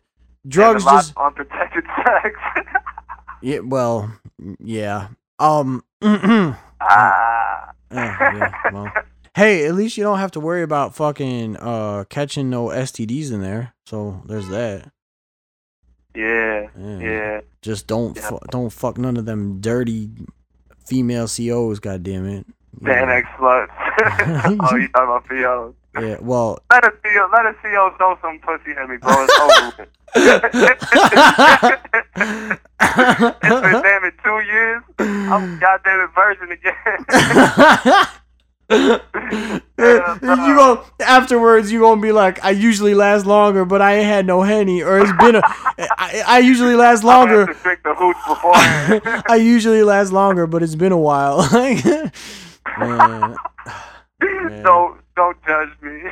drugs 0.48 0.82
a 0.82 0.86
lot 0.86 0.96
just 0.96 1.12
unprotected 1.16 1.84
sex. 2.04 2.34
yeah. 3.42 3.58
Well, 3.60 4.12
yeah. 4.58 5.08
Um. 5.38 5.84
yeah, 6.02 6.56
ah. 6.80 7.70
yeah. 7.92 8.52
Well. 8.72 8.92
Hey, 9.34 9.64
at 9.66 9.74
least 9.74 9.96
you 9.96 10.02
don't 10.02 10.18
have 10.18 10.32
to 10.32 10.40
worry 10.40 10.62
about 10.62 10.94
fucking 10.96 11.56
uh 11.56 12.04
catching 12.10 12.50
no 12.50 12.66
STDs 12.66 13.32
in 13.32 13.40
there. 13.40 13.74
So 13.86 14.22
there's 14.26 14.48
that. 14.48 14.90
yeah. 16.14 16.66
Yeah. 16.78 16.98
Yeah. 16.98 17.40
Just 17.62 17.86
don't 17.86 18.16
Yeah. 18.16 18.28
fu- 18.28 18.40
don't 18.50 18.70
fuck 18.72 18.98
none 18.98 19.16
of 19.16 19.24
them 19.26 19.60
dirty 19.60 20.10
female 20.90 21.28
COs. 21.28 21.78
God 21.78 22.02
damn 22.02 22.26
it. 22.26 22.44
Yeah. 22.82 23.08
X 23.08 23.28
sluts. 23.38 23.68
oh, 24.60 24.76
you 24.76 24.88
talking 24.88 24.90
about 24.94 25.28
POs. 25.28 25.74
yeah. 26.00 26.16
Well. 26.20 26.58
Let 26.72 26.84
a 26.84 26.90
CO, 26.90 27.28
let 27.32 27.46
a 27.46 27.54
CO 27.62 27.94
throw 27.96 28.18
some 28.20 28.40
pussy 28.40 28.72
at 28.72 28.88
me, 28.90 28.96
bro. 28.96 29.24
It's 29.24 29.38
over 29.38 29.74
with. 29.78 29.88
it's 30.16 30.90
been 33.40 33.82
damn 33.82 34.04
it 34.04 34.14
two 34.24 34.40
years. 34.40 34.82
I'm 34.98 35.58
goddamn 35.60 36.00
it 36.00 36.10
virgin 36.12 36.50
again. 36.50 38.06
you 38.70 39.60
go 39.78 40.84
afterwards. 41.00 41.72
You 41.72 41.80
gonna 41.80 42.00
be 42.00 42.12
like, 42.12 42.44
I 42.44 42.50
usually 42.50 42.94
last 42.94 43.26
longer, 43.26 43.64
but 43.64 43.82
I 43.82 43.94
ain't 43.96 44.06
had 44.06 44.26
no 44.26 44.42
henny, 44.42 44.82
or 44.82 45.00
it's 45.00 45.12
been 45.18 45.36
a. 45.36 45.42
I, 45.44 46.22
I 46.26 46.38
usually 46.38 46.76
last 46.76 47.02
longer. 47.02 47.46
to 47.46 47.54
drink 47.54 47.80
the 47.82 47.94
beforehand. 48.28 49.24
I 49.28 49.36
usually 49.36 49.82
last 49.82 50.12
longer, 50.12 50.46
but 50.46 50.62
it's 50.62 50.74
been 50.74 50.92
a 50.92 50.98
while. 50.98 51.48
Like, 51.60 51.84
man, 52.78 53.36
don't 54.62 55.00
don't 55.16 55.36
judge 55.44 55.70
me. 55.82 56.02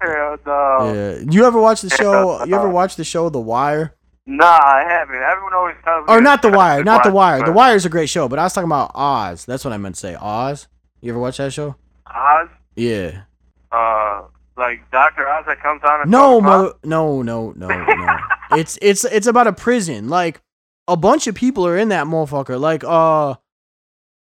Hell 0.00 0.36
no. 0.44 0.92
yeah. 0.92 1.22
You 1.30 1.44
ever 1.44 1.60
watch 1.60 1.82
the 1.82 1.90
show? 1.90 2.44
You 2.44 2.54
ever 2.54 2.68
watch 2.68 2.96
the 2.96 3.04
show 3.04 3.28
The 3.28 3.40
Wire? 3.40 3.94
Nah, 4.26 4.44
I 4.46 4.84
haven't. 4.88 5.16
Everyone 5.16 5.54
always 5.54 5.76
tells 5.84 6.06
me. 6.06 6.12
Or 6.12 6.20
not 6.20 6.42
The 6.42 6.50
Wire? 6.50 6.82
Not 6.82 7.04
The 7.04 7.12
Wire. 7.12 7.44
The 7.44 7.52
Wire 7.52 7.76
is 7.76 7.86
a 7.86 7.88
great 7.88 8.08
show, 8.08 8.28
but 8.28 8.38
I 8.38 8.44
was 8.44 8.52
talking 8.52 8.68
about 8.68 8.90
Oz. 8.94 9.44
That's 9.44 9.64
what 9.64 9.72
I 9.72 9.76
meant 9.76 9.94
to 9.94 10.00
say. 10.00 10.16
Oz. 10.20 10.66
You 11.04 11.10
ever 11.10 11.20
watch 11.20 11.36
that 11.36 11.52
show? 11.52 11.76
Oz, 12.06 12.48
Yeah. 12.76 13.24
uh, 13.70 14.22
like 14.56 14.90
Doctor 14.90 15.28
Oz 15.28 15.44
that 15.46 15.60
comes 15.60 15.82
on. 15.84 16.00
And 16.00 16.10
No, 16.10 16.40
mother. 16.40 16.72
No, 16.82 17.20
no, 17.20 17.52
no, 17.54 17.68
no. 17.68 18.18
it's 18.52 18.78
it's 18.80 19.04
it's 19.04 19.26
about 19.26 19.46
a 19.46 19.52
prison. 19.52 20.08
Like 20.08 20.40
a 20.88 20.96
bunch 20.96 21.26
of 21.26 21.34
people 21.34 21.66
are 21.66 21.76
in 21.76 21.90
that 21.90 22.06
motherfucker. 22.06 22.58
Like, 22.58 22.84
uh, 22.84 23.34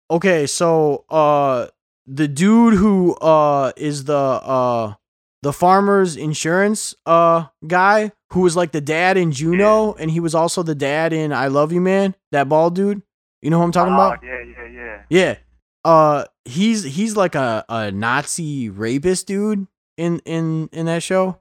okay, 0.09 0.47
so 0.47 1.03
uh, 1.09 1.67
the 2.07 2.29
dude 2.29 2.75
who 2.75 3.13
uh 3.15 3.73
is 3.75 4.05
the 4.05 4.15
uh 4.15 4.93
the 5.41 5.51
farmer's 5.51 6.15
insurance 6.15 6.95
uh 7.05 7.47
guy 7.67 8.13
who 8.31 8.39
was 8.39 8.55
like 8.55 8.71
the 8.71 8.79
dad 8.79 9.17
in 9.17 9.33
Juno, 9.33 9.95
and 9.95 10.09
he 10.09 10.21
was 10.21 10.33
also 10.33 10.63
the 10.63 10.75
dad 10.75 11.11
in 11.11 11.33
I 11.33 11.47
Love 11.47 11.73
You 11.73 11.81
Man. 11.81 12.15
That 12.31 12.47
bald 12.47 12.75
dude. 12.75 13.01
You 13.41 13.49
know 13.49 13.57
who 13.57 13.63
I'm 13.65 13.73
talking 13.73 13.91
oh, 13.91 13.97
about? 13.97 14.23
Yeah, 14.23 14.41
yeah, 14.43 14.67
yeah. 14.67 15.01
Yeah. 15.09 15.35
Uh 15.83 16.25
he's 16.45 16.83
he's 16.83 17.15
like 17.15 17.35
a, 17.35 17.63
a 17.69 17.91
Nazi 17.91 18.69
rapist 18.69 19.27
dude 19.27 19.67
in 19.97 20.19
in 20.25 20.69
in 20.71 20.85
that 20.87 21.03
show. 21.03 21.39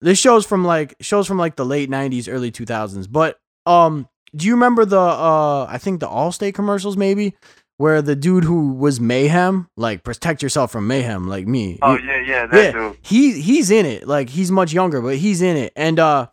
This 0.00 0.18
show's 0.18 0.46
from 0.46 0.64
like 0.64 0.94
shows 1.00 1.26
from 1.26 1.38
like 1.38 1.56
the 1.56 1.64
late 1.66 1.90
90s, 1.90 2.32
early 2.32 2.50
2000s. 2.52 3.10
But 3.10 3.38
um 3.66 4.08
do 4.36 4.46
you 4.46 4.52
remember 4.54 4.84
the 4.84 5.00
uh 5.00 5.64
I 5.64 5.78
think 5.78 6.00
the 6.00 6.08
Allstate 6.08 6.54
commercials 6.54 6.96
maybe 6.96 7.34
where 7.78 8.02
the 8.02 8.16
dude 8.16 8.44
who 8.44 8.72
was 8.72 9.00
mayhem, 9.00 9.68
like 9.76 10.02
protect 10.02 10.42
yourself 10.42 10.70
from 10.72 10.86
mayhem 10.86 11.28
like 11.28 11.46
me. 11.46 11.78
Oh 11.80 11.96
yeah, 11.96 12.20
yeah, 12.20 12.46
that 12.46 12.64
yeah, 12.64 12.72
dude. 12.72 12.98
he 13.02 13.40
he's 13.40 13.70
in 13.70 13.86
it. 13.86 14.06
Like 14.06 14.28
he's 14.28 14.50
much 14.50 14.72
younger, 14.72 15.00
but 15.00 15.16
he's 15.16 15.40
in 15.40 15.56
it, 15.56 15.72
and 15.76 15.98
uh, 15.98 16.26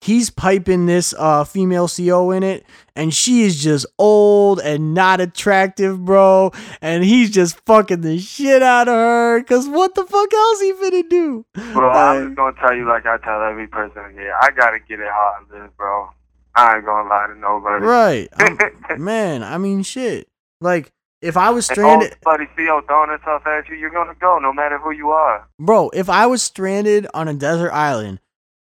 he's 0.00 0.30
piping 0.30 0.86
this 0.86 1.14
uh 1.18 1.44
female 1.44 1.88
CO 1.88 2.30
in 2.30 2.42
it, 2.42 2.64
and 2.96 3.12
she 3.14 3.42
is 3.42 3.62
just 3.62 3.86
old 3.98 4.60
and 4.60 4.94
not 4.94 5.20
attractive, 5.20 6.04
bro. 6.04 6.52
And 6.80 7.04
he's 7.04 7.30
just 7.30 7.60
fucking 7.66 8.00
the 8.00 8.18
shit 8.18 8.62
out 8.62 8.88
of 8.88 8.94
her. 8.94 9.42
Cause 9.44 9.68
what 9.68 9.94
the 9.94 10.04
fuck 10.04 10.32
else 10.32 10.60
he 10.60 10.72
finna 10.72 11.08
do? 11.08 11.44
Bro, 11.72 11.90
I'm 11.90 12.26
just 12.28 12.36
gonna 12.36 12.56
tell 12.60 12.74
you 12.74 12.88
like 12.88 13.06
I 13.06 13.18
tell 13.18 13.42
every 13.42 13.66
person 13.66 14.02
here. 14.14 14.34
I 14.40 14.50
gotta 14.50 14.78
get 14.80 15.00
it 15.00 15.08
I 15.08 15.38
live, 15.52 15.76
bro. 15.76 16.10
I 16.54 16.76
ain't 16.76 16.84
gonna 16.84 17.08
lie 17.08 17.26
to 17.28 17.38
nobody. 17.38 17.84
right, 17.84 18.98
man. 18.98 19.42
I 19.42 19.58
mean, 19.58 19.82
shit. 19.82 20.28
Like 20.60 20.92
if 21.22 21.36
I 21.36 21.50
was 21.50 21.66
stranded, 21.66 22.16
buddy 22.22 22.46
CO 22.56 22.80
throwing 22.86 23.10
herself 23.10 23.46
at 23.46 23.68
you, 23.68 23.76
you're 23.76 23.90
gonna 23.90 24.14
go 24.20 24.38
no 24.38 24.52
matter 24.52 24.78
who 24.78 24.90
you 24.90 25.10
are. 25.10 25.46
bro. 25.58 25.90
If 25.90 26.08
I 26.08 26.26
was 26.26 26.42
stranded 26.42 27.06
on 27.14 27.28
a 27.28 27.34
desert 27.34 27.70
island 27.72 28.20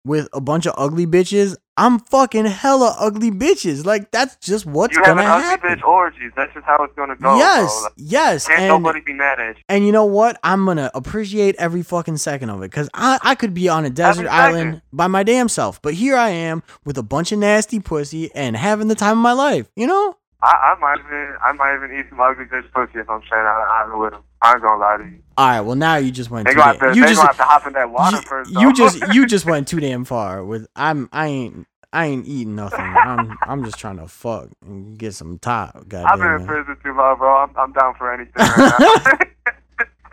with 0.05 0.27
a 0.33 0.41
bunch 0.41 0.65
of 0.65 0.73
ugly 0.77 1.05
bitches, 1.05 1.55
I'm 1.75 1.99
fucking 1.99 2.45
hella 2.45 2.95
ugly 2.99 3.31
bitches. 3.31 3.85
Like 3.85 4.11
that's 4.11 4.35
just 4.37 4.65
what's 4.65 4.95
you 4.95 5.03
have 5.03 5.17
gonna 5.17 5.27
an 5.27 5.53
ugly 5.53 5.69
bitch 5.69 5.83
orgies. 5.83 6.31
That's 6.35 6.53
just 6.53 6.65
how 6.65 6.83
it's 6.83 6.93
gonna 6.95 7.15
go. 7.15 7.37
yes. 7.37 7.83
Like, 7.83 7.93
yes, 7.97 8.47
can't 8.47 8.59
and 8.59 8.67
nobody 8.67 9.01
be 9.01 9.13
mad 9.13 9.39
at 9.39 9.57
you. 9.57 9.63
and 9.69 9.85
you 9.85 9.91
know 9.91 10.05
what? 10.05 10.39
I'm 10.43 10.65
gonna 10.65 10.91
appreciate 10.93 11.55
every 11.57 11.81
fucking 11.81 12.17
second 12.17 12.49
of 12.49 12.61
it 12.61 12.69
because 12.69 12.89
I 12.93 13.19
I 13.23 13.35
could 13.35 13.53
be 13.53 13.69
on 13.69 13.85
a 13.85 13.89
desert 13.89 14.27
island 14.27 14.81
by 14.91 15.07
my 15.07 15.23
damn 15.23 15.49
self, 15.49 15.81
but 15.81 15.93
here 15.93 16.15
I 16.15 16.29
am 16.29 16.63
with 16.85 16.97
a 16.97 17.03
bunch 17.03 17.31
of 17.31 17.39
nasty 17.39 17.79
pussy 17.79 18.29
and 18.35 18.55
having 18.55 18.87
the 18.87 18.95
time 18.95 19.17
of 19.17 19.23
my 19.23 19.33
life. 19.33 19.69
You 19.75 19.87
know? 19.87 20.17
I, 20.43 20.75
I 20.75 20.79
might 20.81 20.99
even 20.99 21.35
I 21.43 21.53
might 21.53 21.75
even 21.77 21.97
eat 21.99 22.07
some 22.09 22.21
ugly 22.21 22.45
bitch 22.45 22.71
pussy 22.73 22.99
if 22.99 23.09
I'm 23.09 23.23
stranded 23.23 23.47
on 23.49 23.61
an 23.63 23.69
island 23.71 24.01
with 24.01 24.11
them. 24.13 24.23
I 24.43 24.53
ain't 24.53 24.63
gonna 24.63 24.81
lie 24.81 24.97
to 24.99 25.05
you. 25.05 25.23
All 25.37 25.47
right. 25.49 25.61
Well, 25.61 25.75
now 25.75 25.97
you 25.97 26.11
just 26.11 26.31
went 26.31 26.49
They 26.49 26.53
too 26.53 26.61
gonna 26.61 26.73
damn. 26.77 26.79
to, 26.79 26.95
You 26.95 27.05
just 27.05 27.15
gonna 27.17 27.27
have 27.29 27.37
to 27.37 27.43
hop 27.45 27.67
in 27.67 27.73
that 27.73 27.91
water 27.91 28.19
you, 28.19 28.25
first. 28.27 28.51
you 28.51 28.73
just 28.73 29.01
you 29.01 29.25
just 29.27 29.45
went 29.45 29.67
too 29.67 29.79
damn 29.81 30.05
far 30.05 30.43
with 30.45 30.67
I'm 30.75 31.09
I 31.13 31.27
ain't 31.27 31.67
I 31.93 32.07
ain't 32.07 32.27
eating 32.27 32.55
nothing. 32.55 32.99
I'm 33.03 33.39
I'm 33.45 33.63
just 33.63 33.79
trying 33.79 33.97
to 33.97 34.07
fuck 34.07 34.49
and 34.65 34.97
get 34.97 35.13
some 35.15 35.39
top. 35.39 35.87
I've 36.05 36.19
been 36.19 36.29
Goddamn. 36.29 36.35
in 36.35 36.41
prison 36.45 36.77
too 36.83 36.93
long, 36.95 37.17
bro. 37.17 37.35
I'm, 37.37 37.51
I'm 37.57 37.73
down 37.73 37.95
for 37.97 38.13
anything 38.13 38.47
right 38.47 38.65
now. 38.65 38.81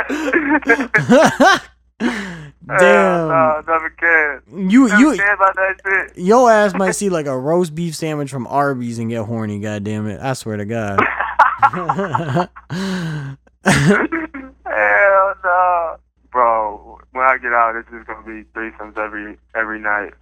Damn. 2.00 3.28
No, 3.28 3.62
never 3.66 3.90
cared. 3.90 4.42
You 4.52 4.88
Never 4.88 5.00
you 5.00 5.16
cared 5.16 5.36
about 5.38 5.54
that 5.56 5.76
shit. 5.84 6.18
your 6.24 6.50
ass 6.50 6.74
might 6.74 6.92
see 6.96 7.08
like 7.08 7.26
a 7.26 7.36
roast 7.38 7.74
beef 7.74 7.94
sandwich 7.94 8.30
from 8.30 8.46
Arby's 8.46 8.98
and 8.98 9.10
get 9.10 9.24
horny. 9.26 9.58
God 9.60 9.84
damn 9.84 10.06
it! 10.08 10.20
I 10.20 10.32
swear 10.34 10.56
to 10.56 10.64
God. 10.64 10.98
Hell 13.64 15.34
no, 15.44 15.96
bro. 16.32 16.98
When 17.12 17.24
I 17.24 17.36
get 17.38 17.52
out, 17.52 17.76
it's 17.76 17.88
just 17.90 18.06
gonna 18.06 18.22
be 18.24 18.44
threesomes 18.54 18.96
every 18.96 19.36
every 19.54 19.78
night, 19.80 20.14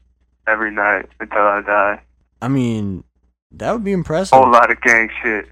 every 0.46 0.70
night 0.70 1.06
until 1.20 1.38
I 1.42 1.60
die. 1.62 2.00
I 2.40 2.48
mean, 2.48 3.04
that 3.52 3.72
would 3.72 3.84
be 3.84 3.92
impressive. 3.92 4.36
Whole 4.38 4.50
lot 4.50 4.70
of 4.70 4.80
gang 4.80 5.10
shit. 5.22 5.46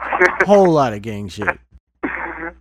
Whole 0.45 0.71
lot 0.71 0.93
of 0.93 1.03
gang 1.03 1.29
shit. 1.29 1.59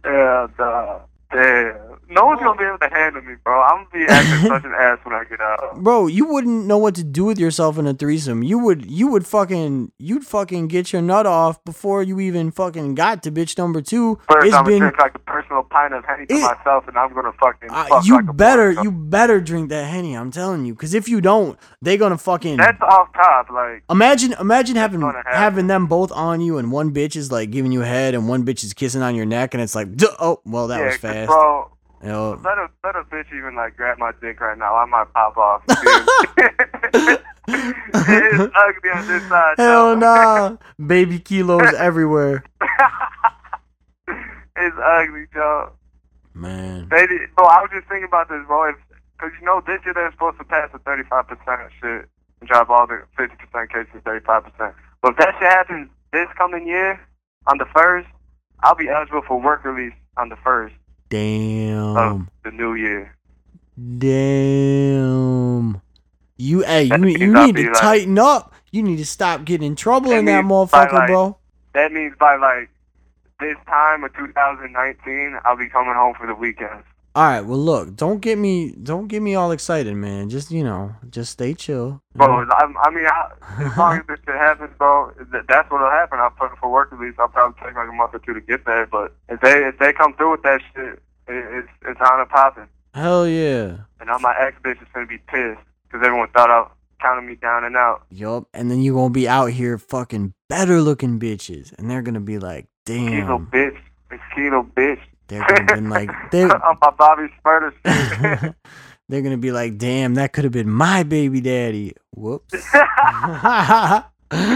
Hell 0.04 0.50
no. 0.60 1.02
Damn. 1.32 1.76
No 2.08 2.26
one's 2.26 2.40
gonna 2.40 2.58
be 2.58 2.64
able 2.64 2.78
to 2.78 2.90
handle 2.90 3.22
me, 3.24 3.34
bro. 3.44 3.62
I'm 3.62 3.88
gonna 3.92 4.06
be 4.06 4.12
acting 4.12 4.48
such 4.48 4.64
an 4.64 4.74
ass 4.78 5.00
when 5.04 5.16
I 5.16 5.24
get 5.24 5.42
out. 5.42 5.78
Bro, 5.82 6.08
you 6.08 6.26
wouldn't 6.28 6.66
know 6.66 6.78
what 6.78 6.94
to 6.96 7.04
do 7.04 7.26
with 7.26 7.40
yourself 7.40 7.78
in 7.80 7.88
a 7.88 7.94
threesome. 7.94 8.44
You 8.44 8.60
would 8.60 8.90
you 8.90 9.08
would 9.08 9.26
fucking 9.26 9.92
you'd 9.98 10.26
fucking 10.26 10.68
get 10.68 10.94
your 10.94 11.02
nut 11.02 11.26
off 11.26 11.64
before 11.66 12.04
you 12.04 12.20
even 12.20 12.52
fucking 12.52 12.94
got 12.94 13.24
to 13.24 13.32
bitch 13.32 13.58
number 13.58 13.82
two. 13.82 14.20
First, 14.30 14.48
it's 14.48 14.56
I'm 14.56 14.66
been 14.66 14.92
like 15.00 15.16
a 15.16 15.20
personal 15.20 15.64
pint 15.76 15.94
of 15.94 16.06
Henny 16.06 16.26
to 16.26 16.34
It- 16.34 16.42
myself, 16.42 16.88
and 16.88 16.98
I'm 16.98 17.14
gonna 17.14 17.34
fucking. 17.34 17.70
uh, 17.70 17.86
fuck 17.88 18.06
you 18.06 18.16
like 18.16 18.38
better 18.38 18.72
you 18.72 18.92
better 18.92 19.42
drink 19.42 19.70
that 19.70 19.84
henny. 19.86 20.16
I'm 20.16 20.32
telling 20.32 20.66
you, 20.66 20.74
because 20.74 20.94
if 20.94 21.10
you 21.10 21.20
don't, 21.20 21.60
they're 21.82 21.98
gonna 21.98 22.18
fucking. 22.18 22.56
That's 22.58 22.82
off 22.82 23.10
top, 23.14 23.50
like. 23.50 23.84
Imagine, 23.90 24.34
imagine 24.40 24.78
having 24.78 25.02
having 25.26 25.68
them 25.68 25.88
both 25.88 26.12
on 26.14 26.40
you, 26.40 26.58
and 26.58 26.72
one 26.72 26.94
bitch 26.94 27.16
is 27.18 27.30
like 27.32 27.52
giving 27.52 27.74
you 27.74 27.82
a 27.82 27.86
head, 27.86 28.16
and 28.16 28.30
one 28.30 28.46
bitch 28.46 28.64
is 28.64 28.74
kissing 28.74 29.02
on 29.02 29.16
your 29.16 29.26
neck, 29.26 29.54
and 29.54 29.62
it's 29.62 29.76
like, 29.76 29.94
duh, 29.98 30.08
oh, 30.20 30.40
well, 30.46 30.68
that 30.68 30.80
yeah, 30.80 30.86
was 30.86 30.98
fast. 30.98 31.28
bro. 31.28 31.70
You 32.04 32.10
know, 32.12 32.40
Let 32.44 32.58
a 32.58 32.68
let 32.84 32.96
a 32.96 33.04
bitch 33.04 33.34
even 33.36 33.56
like 33.56 33.76
grab 33.76 33.98
my 33.98 34.12
dick 34.22 34.40
right 34.40 34.58
now. 34.58 34.76
I 34.76 34.86
might 34.86 35.12
pop 35.14 35.36
off. 35.38 35.64
dude. 35.68 37.20
it's 37.48 38.54
ugly 38.56 38.90
on 38.94 39.08
this 39.08 39.24
side. 39.28 39.56
hell 39.58 39.96
though. 39.96 40.00
nah, 40.00 40.58
baby 40.88 41.20
kilos 41.20 41.74
everywhere, 41.78 42.44
it's 44.58 44.76
ugly, 44.84 45.26
Joe. 45.34 45.72
man. 46.34 46.88
They 46.90 47.08
did, 47.08 47.22
bro, 47.36 47.46
I 47.46 47.62
was 47.62 47.70
just 47.74 47.88
thinking 47.88 48.06
about 48.08 48.30
this, 48.30 48.42
bro. 48.48 48.72
Cause 49.18 49.32
you 49.40 49.46
know 49.46 49.62
this 49.66 49.80
year 49.86 49.94
they're 49.94 50.12
supposed 50.12 50.38
to 50.40 50.44
pass 50.44 50.70
the 50.74 50.80
35% 50.80 51.70
shit 51.82 52.10
and 52.42 52.50
drop 52.50 52.70
all 52.70 52.86
the 52.86 53.04
50% 53.18 53.30
cases 53.70 53.88
to 53.94 54.00
35%. 54.02 54.74
But 55.02 55.12
if 55.12 55.18
that 55.20 55.36
shit 55.40 55.48
happens 55.50 55.90
this 56.12 56.28
coming 56.38 56.68
year 56.68 57.00
on 57.48 57.58
the 57.58 57.66
first, 57.74 58.08
I'll 58.62 58.76
be 58.76 58.90
eligible 58.90 59.22
for 59.28 59.40
work 59.42 59.64
release 59.64 59.94
on 60.18 60.28
the 60.30 60.36
first 60.44 60.76
Damn, 61.10 61.96
of 61.98 62.22
the 62.44 62.52
new 62.52 62.74
year. 62.74 63.16
damn. 64.00 65.82
You, 66.38 66.62
hey, 66.64 66.84
you, 66.84 67.06
you 67.08 67.34
need 67.34 67.56
to 67.56 67.64
like- 67.72 67.74
tighten 67.82 68.20
up. 68.20 68.54
You 68.72 68.84
need 68.84 68.98
to 68.98 69.06
stop 69.06 69.46
getting 69.46 69.66
in 69.68 69.76
trouble 69.78 70.12
in 70.12 70.26
that 70.26 70.44
means 70.44 70.52
motherfucker, 70.52 70.92
like, 70.92 71.08
bro. 71.08 71.38
That 71.74 71.94
means 71.94 72.14
by 72.20 72.36
like 72.36 72.70
this 73.40 73.58
time 73.68 74.04
of 74.04 74.14
2019, 74.16 75.40
I'll 75.46 75.58
be 75.58 75.70
coming 75.70 75.94
home 75.94 76.14
for 76.18 76.28
the 76.28 76.36
weekend. 76.36 76.84
All 77.16 77.24
right, 77.24 77.42
well, 77.42 77.58
look, 77.58 77.96
don't 77.96 78.20
get 78.20 78.38
me, 78.38 78.72
don't 78.72 79.08
get 79.08 79.22
me 79.22 79.36
all 79.36 79.54
excited, 79.54 79.96
man. 79.96 80.30
Just 80.30 80.52
you 80.52 80.66
know, 80.66 80.94
just 81.10 81.32
stay 81.32 81.54
chill. 81.54 82.02
Bro, 82.14 82.46
I, 82.52 82.66
I 82.84 82.90
mean, 82.90 83.06
I, 83.06 83.32
as 83.60 83.78
long 83.78 84.00
as 84.00 84.08
this 84.08 84.20
shit 84.26 84.36
happens, 84.36 84.72
bro, 84.78 85.12
th- 85.32 85.46
that's 85.48 85.72
what'll 85.72 85.90
happen. 85.90 86.20
I'll 86.20 86.32
put 86.32 86.52
it 86.52 86.58
for 86.60 86.70
work 86.70 86.92
at 86.92 87.00
least. 87.00 87.18
I'll 87.18 87.30
probably 87.30 87.58
take 87.64 87.74
like 87.74 87.88
a 87.88 87.94
month 87.94 88.16
or 88.16 88.20
two 88.20 88.34
to 88.34 88.42
get 88.42 88.66
there. 88.66 88.86
But 88.86 89.16
if 89.30 89.40
they 89.40 89.66
if 89.66 89.80
they 89.80 89.94
come 89.94 90.14
through 90.16 90.32
with 90.32 90.44
that 90.44 90.60
shit, 90.74 91.02
it, 91.30 91.46
it's 91.56 91.70
it's 91.86 92.02
on 92.02 92.20
and 92.20 92.30
popping. 92.30 92.68
Hell 92.94 93.26
yeah. 93.26 93.78
And 94.02 94.10
all 94.10 94.20
my 94.20 94.36
ex 94.38 94.58
bitch 94.62 94.82
is 94.82 94.88
gonna 94.94 95.08
be 95.08 95.20
pissed 95.20 95.62
because 95.88 96.06
everyone 96.06 96.28
thought 96.32 96.50
I 96.52 96.68
counted 97.02 97.22
me 97.22 97.36
down 97.36 97.64
and 97.64 97.78
out. 97.78 98.06
Yup. 98.10 98.48
And 98.54 98.70
then 98.70 98.82
you 98.82 98.94
gonna 98.94 99.10
be 99.10 99.28
out 99.30 99.52
here 99.52 99.78
fucking 99.78 100.34
better 100.50 100.82
looking 100.82 101.18
bitches. 101.18 101.72
And 101.78 101.90
they're 101.90 102.02
gonna 102.02 102.20
be 102.20 102.40
like, 102.40 102.68
Kilo 102.86 103.40
damn. 103.40 103.48
bitch, 103.48 103.78
it's 104.12 104.24
kilo 104.36 104.64
bitch. 104.76 105.00
They're 105.28 105.46
gonna 105.48 105.82
be 105.82 105.88
like 105.88 106.10
they 106.32 106.44
I'm 106.44 106.78
my 106.82 106.92
Bobby 106.98 107.28
Shmurda 107.44 107.74
shit. 107.84 108.56
They're 109.10 109.22
gonna 109.22 109.38
be 109.38 109.52
like, 109.52 109.78
damn, 109.78 110.16
that 110.16 110.34
could 110.34 110.46
have 110.46 110.54
been 110.54 110.70
my 110.70 111.04
baby 111.04 111.42
daddy. 111.42 111.94
Whoops. 112.16 112.54
Hell 112.72 114.12
no. 114.32 114.48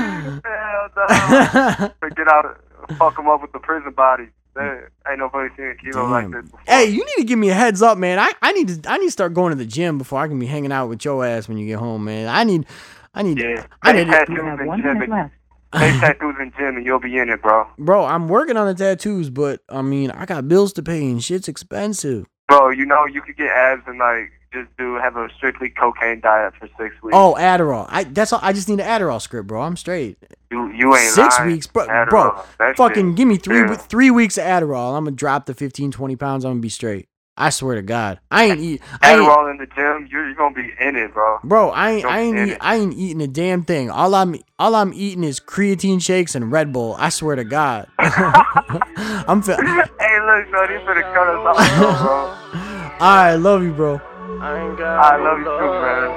Get 2.16 2.28
out, 2.28 2.58
fuck 2.98 3.16
them 3.16 3.28
up 3.28 3.42
with 3.42 3.52
the 3.52 3.60
prison 3.60 3.94
body. 3.94 4.30
There 4.56 4.92
ain't 5.08 5.20
nobody 5.20 5.50
seen 5.56 5.68
a 5.68 5.76
kilo 5.76 6.08
like 6.08 6.32
this 6.32 6.44
before. 6.44 6.60
Hey, 6.68 6.86
you 6.86 7.06
need 7.06 7.18
to 7.18 7.24
give 7.24 7.38
me 7.38 7.50
a 7.50 7.54
heads 7.54 7.82
up, 7.82 7.98
man. 7.98 8.20
I, 8.20 8.32
I 8.42 8.52
need 8.52 8.84
to 8.84 8.92
I 8.92 8.98
need 8.98 9.06
to 9.08 9.12
start 9.12 9.34
going 9.34 9.52
to 9.52 9.56
the 9.56 9.66
gym 9.66 9.98
before 9.98 10.20
I 10.20 10.28
can 10.28 10.40
be 10.40 10.48
hanging 10.48 10.72
out 10.72 10.88
with 10.88 11.06
your 11.06 11.24
ass 11.26 11.48
when 11.48 11.58
you 11.58 11.68
get 11.68 11.80
home, 11.80 12.06
man. 12.06 12.28
I 12.28 12.44
need 12.44 12.66
I 13.14 13.24
need 13.24 13.40
yeah, 13.40 13.66
I 13.84 13.94
need 13.94 14.08
tattoos 14.08 14.36
You 14.36 14.44
have 14.44 14.60
and 14.60 14.68
one 14.68 14.82
minute 14.82 15.10
left. 15.10 15.34
Face 15.74 16.00
tattoos 16.00 16.36
and 16.40 16.54
gym, 16.58 16.78
and 16.78 16.86
you'll 16.86 17.00
be 17.00 17.18
in 17.18 17.30
it, 17.30 17.42
bro. 17.42 17.68
Bro, 17.78 18.06
I'm 18.06 18.28
working 18.28 18.58
on 18.58 18.68
the 18.68 18.74
tattoos, 18.76 19.30
but 19.30 19.62
I 19.70 19.82
mean, 19.82 20.12
I 20.12 20.26
got 20.26 20.48
bills 20.48 20.74
to 20.74 20.84
pay 20.84 21.10
and 21.10 21.24
shit's 21.24 21.48
expensive. 21.48 22.26
Bro, 22.48 22.70
you 22.72 22.86
know 22.86 23.06
you 23.06 23.22
could 23.22 23.38
get 23.38 23.50
abs 23.50 23.84
and 23.86 24.00
like 24.00 24.32
just 24.52 24.76
do 24.80 24.96
have 24.96 25.16
a 25.16 25.30
strictly 25.38 25.70
cocaine 25.70 26.20
diet 26.22 26.56
for 26.60 26.68
six 26.80 26.96
weeks. 27.04 27.14
Oh, 27.16 27.36
Adderall. 27.38 27.86
I 27.90 28.06
that's 28.06 28.34
all. 28.34 28.40
I 28.42 28.52
just 28.54 28.68
need 28.68 28.80
an 28.80 28.88
Adderall 28.88 29.22
script, 29.22 29.48
bro. 29.48 29.62
I'm 29.62 29.78
straight. 29.78 30.18
you 30.50 30.72
you 30.72 30.96
ain't 30.96 31.12
Six 31.14 31.38
lying. 31.38 31.52
weeks, 31.52 31.68
bro. 31.68 31.86
Adderall, 31.88 32.44
Bro, 32.58 32.74
fucking 32.74 33.10
shit. 33.12 33.16
give 33.18 33.28
me 33.28 33.38
three 33.38 33.60
yeah. 33.60 33.76
three 33.76 34.10
weeks 34.10 34.40
of 34.40 34.46
Adderall. 34.46 34.98
I'm 34.98 35.04
gonna 35.04 35.16
drop 35.16 35.46
the 35.46 35.54
15, 35.54 35.92
20 35.92 36.16
pounds. 36.16 36.44
I'm 36.46 36.52
gonna 36.54 36.62
be 36.62 36.70
straight. 36.70 37.08
I 37.40 37.52
swear 37.52 37.76
to 37.76 37.82
God, 37.82 38.20
I 38.30 38.44
ain't 38.44 38.60
eat. 38.60 38.82
I 39.02 39.14
ain't, 39.14 39.26
roll 39.26 39.48
in 39.48 39.56
the 39.58 39.66
gym, 39.68 40.10
you're, 40.12 40.28
you're 40.28 40.36
gonna 40.36 40.54
be 40.54 40.74
in 40.78 40.98
it, 40.98 41.14
bro. 41.14 41.40
bro, 41.42 41.70
I 41.70 41.92
ain't, 41.92 42.06
I 42.06 42.20
ain't, 42.20 42.50
eat. 42.50 42.58
I 42.60 42.76
ain't 42.76 42.94
eating 42.94 43.22
a 43.22 43.28
damn 43.28 43.64
thing. 43.64 43.90
All 43.90 44.14
I'm, 44.14 44.36
all 44.60 44.76
I'm 44.76 44.94
eating 44.94 45.24
is 45.24 45.40
creatine 45.40 46.02
shakes 46.02 46.36
and 46.36 46.52
Red 46.52 46.74
Bull. 46.74 46.98
I 47.00 47.08
swear 47.08 47.38
to 47.38 47.46
God. 47.46 47.88
I'm. 47.98 49.42
Fe- 49.42 49.56
hey, 49.56 50.20
look, 50.20 50.52
son, 50.52 50.70
you 50.70 50.80
finna 50.84 51.14
cut 51.14 51.30
us 51.30 51.48
off, 51.48 51.56
bro. 51.80 52.60
I 53.00 53.36
love 53.40 53.64
you, 53.64 53.72
bro. 53.72 54.02
I 54.42 54.60
ain't 54.60 54.78
got 54.78 55.00
I 55.00 55.18
no 55.18 55.24
love 55.24 55.40
you 55.40 55.46
too, 55.46 55.72
man. 55.80 56.10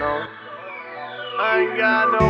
No. 0.00 0.26
I 1.38 1.60
ain't 1.60 1.78
got 1.78 2.10
no. 2.10 2.26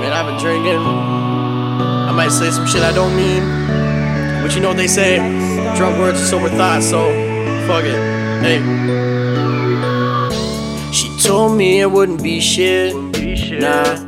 Man, 0.00 0.12
I've 0.12 0.26
been 0.26 0.38
drinking. 0.38 1.17
I 2.18 2.22
might 2.22 2.32
say 2.32 2.50
some 2.50 2.66
shit 2.66 2.82
I 2.82 2.90
don't 2.92 3.14
mean. 3.14 3.44
But 4.42 4.52
you 4.52 4.60
know 4.60 4.70
what 4.70 4.76
they 4.76 4.88
say 4.88 5.18
drunk 5.76 5.98
words 5.98 6.20
are 6.20 6.26
sober 6.26 6.48
thoughts, 6.48 6.90
so 6.90 7.06
fuck 7.68 7.84
it. 7.84 7.94
Hey. 8.42 8.58
She 10.92 11.16
told 11.22 11.56
me 11.56 11.80
it 11.80 11.88
wouldn't 11.88 12.20
be 12.20 12.40
shit. 12.40 12.96
Nah. 13.60 14.04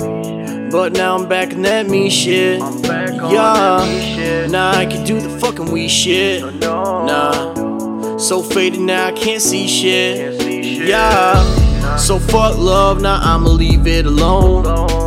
But 0.73 0.95
now 0.95 1.17
I'm 1.17 1.29
back 1.29 1.53
in 1.53 1.63
that 1.63 1.87
me 1.87 2.11
shit. 2.11 2.61
I'm 2.61 2.83
back 2.83 3.11
on 3.11 3.33
Yeah. 3.33 4.49
Nah, 4.49 4.73
I 4.73 4.87
can 4.87 5.07
do 5.07 5.21
the 5.21 5.31
fucking 5.39 5.71
we 5.71 5.87
shit. 5.87 6.43
Nah. 6.57 8.17
So 8.17 8.43
faded 8.43 8.81
now, 8.81 9.07
I 9.07 9.13
can't 9.13 9.41
see 9.41 9.69
shit. 9.69 10.37
Can't 10.37 10.43
see 10.43 10.79
shit. 10.79 10.89
Yeah. 10.89 11.97
So 11.97 12.19
fuck 12.19 12.59
love, 12.59 13.01
now 13.01 13.21
I'ma 13.23 13.51
leave 13.51 13.87
it 13.87 14.05
alone. 14.05 15.00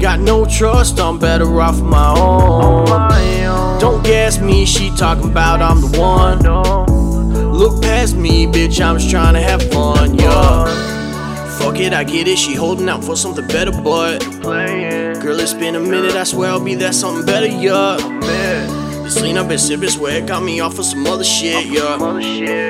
Got 0.00 0.20
no 0.20 0.46
trust, 0.46 0.98
I'm 0.98 1.18
better 1.18 1.60
off 1.60 1.78
my 1.82 2.14
own. 2.18 2.88
my 2.88 3.46
own. 3.46 3.78
Don't 3.78 4.02
gas 4.02 4.40
me, 4.40 4.64
she 4.64 4.90
talking 4.96 5.30
about 5.30 5.60
I'm 5.60 5.82
the 5.82 6.00
one. 6.00 6.38
No. 6.38 6.86
Look 7.52 7.82
past 7.82 8.16
me, 8.16 8.46
bitch, 8.46 8.80
I'm 8.80 8.96
just 8.96 9.10
trying 9.10 9.34
to 9.34 9.40
have 9.40 9.62
fun, 9.70 10.14
yeah. 10.14 11.58
Fuck 11.58 11.78
it, 11.80 11.92
I 11.92 12.04
get 12.04 12.26
it, 12.28 12.38
she 12.38 12.54
holding 12.54 12.88
out 12.88 13.04
for 13.04 13.14
something 13.14 13.46
better, 13.46 13.72
but 13.72 14.20
girl, 14.40 15.38
it's 15.38 15.52
been 15.52 15.74
a 15.76 15.80
minute, 15.80 16.14
I 16.14 16.24
swear 16.24 16.48
I'll 16.48 16.64
be 16.64 16.74
that 16.76 16.94
something 16.94 17.26
better, 17.26 17.46
yeah. 17.46 17.98
This 19.10 19.22
lean 19.22 19.38
I've 19.38 19.48
been 19.48 19.58
sipping, 19.58 19.88
swear 19.88 20.18
it 20.18 20.26
got 20.26 20.40
me 20.40 20.60
off 20.60 20.78
of 20.78 20.84
some 20.84 21.04
other 21.04 21.24
shit, 21.24 21.66
yeah. 21.66 21.98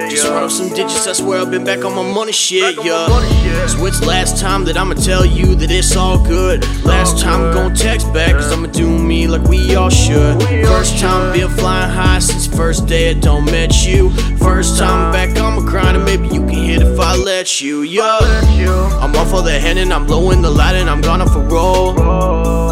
Just 0.09 0.26
run 0.26 0.44
up 0.44 0.50
some 0.50 0.70
digits, 0.70 1.07
I 1.07 1.12
swear 1.12 1.42
I've 1.42 1.50
been 1.50 1.64
back 1.64 1.85
on 1.85 1.94
my 1.94 2.14
money 2.14 2.33
shit, 2.33 2.83
yeah. 2.83 3.66
So 3.66 3.85
it's 3.85 4.03
last 4.07 4.40
time 4.40 4.64
that 4.64 4.79
I'ma 4.79 4.94
tell 4.94 5.26
you 5.26 5.55
that 5.57 5.70
it's 5.70 5.94
all 5.96 6.16
good. 6.24 6.64
Last 6.83 7.20
time 7.20 7.42
I'm 7.42 7.53
gon' 7.53 7.74
text 7.74 8.11
back, 8.14 8.33
cause 8.33 8.50
I'ma 8.50 8.68
do 8.68 8.88
me 8.88 9.26
like 9.26 9.42
we 9.48 9.74
all 9.74 9.90
should. 9.90 10.42
All 10.42 10.79
First 10.79 10.98
time 10.98 11.31
been 11.35 11.50
flying 11.50 11.90
high 11.90 12.20
since 12.20 12.46
first 12.46 12.87
day 12.87 13.11
I 13.11 13.12
don't 13.20 13.44
met 13.44 13.85
you. 13.85 14.09
First 14.38 14.79
time 14.79 15.12
back 15.12 15.35
grind, 15.70 15.96
and 15.96 16.05
maybe 16.05 16.26
you 16.35 16.40
can 16.46 16.64
hit 16.64 16.83
if 16.83 16.98
I 16.98 17.16
let 17.16 17.61
you, 17.61 17.83
yeah. 17.83 18.18
I'm 19.00 19.14
off 19.14 19.33
of 19.33 19.44
the 19.44 19.59
hand 19.59 19.79
and 19.79 19.92
I'm 19.92 20.05
blowing 20.05 20.42
the 20.42 20.50
light 20.50 20.74
and 20.74 20.90
I'm 20.90 21.00
gone 21.00 21.20
off 21.20 21.37
a 21.37 21.40
roll. 21.40 21.94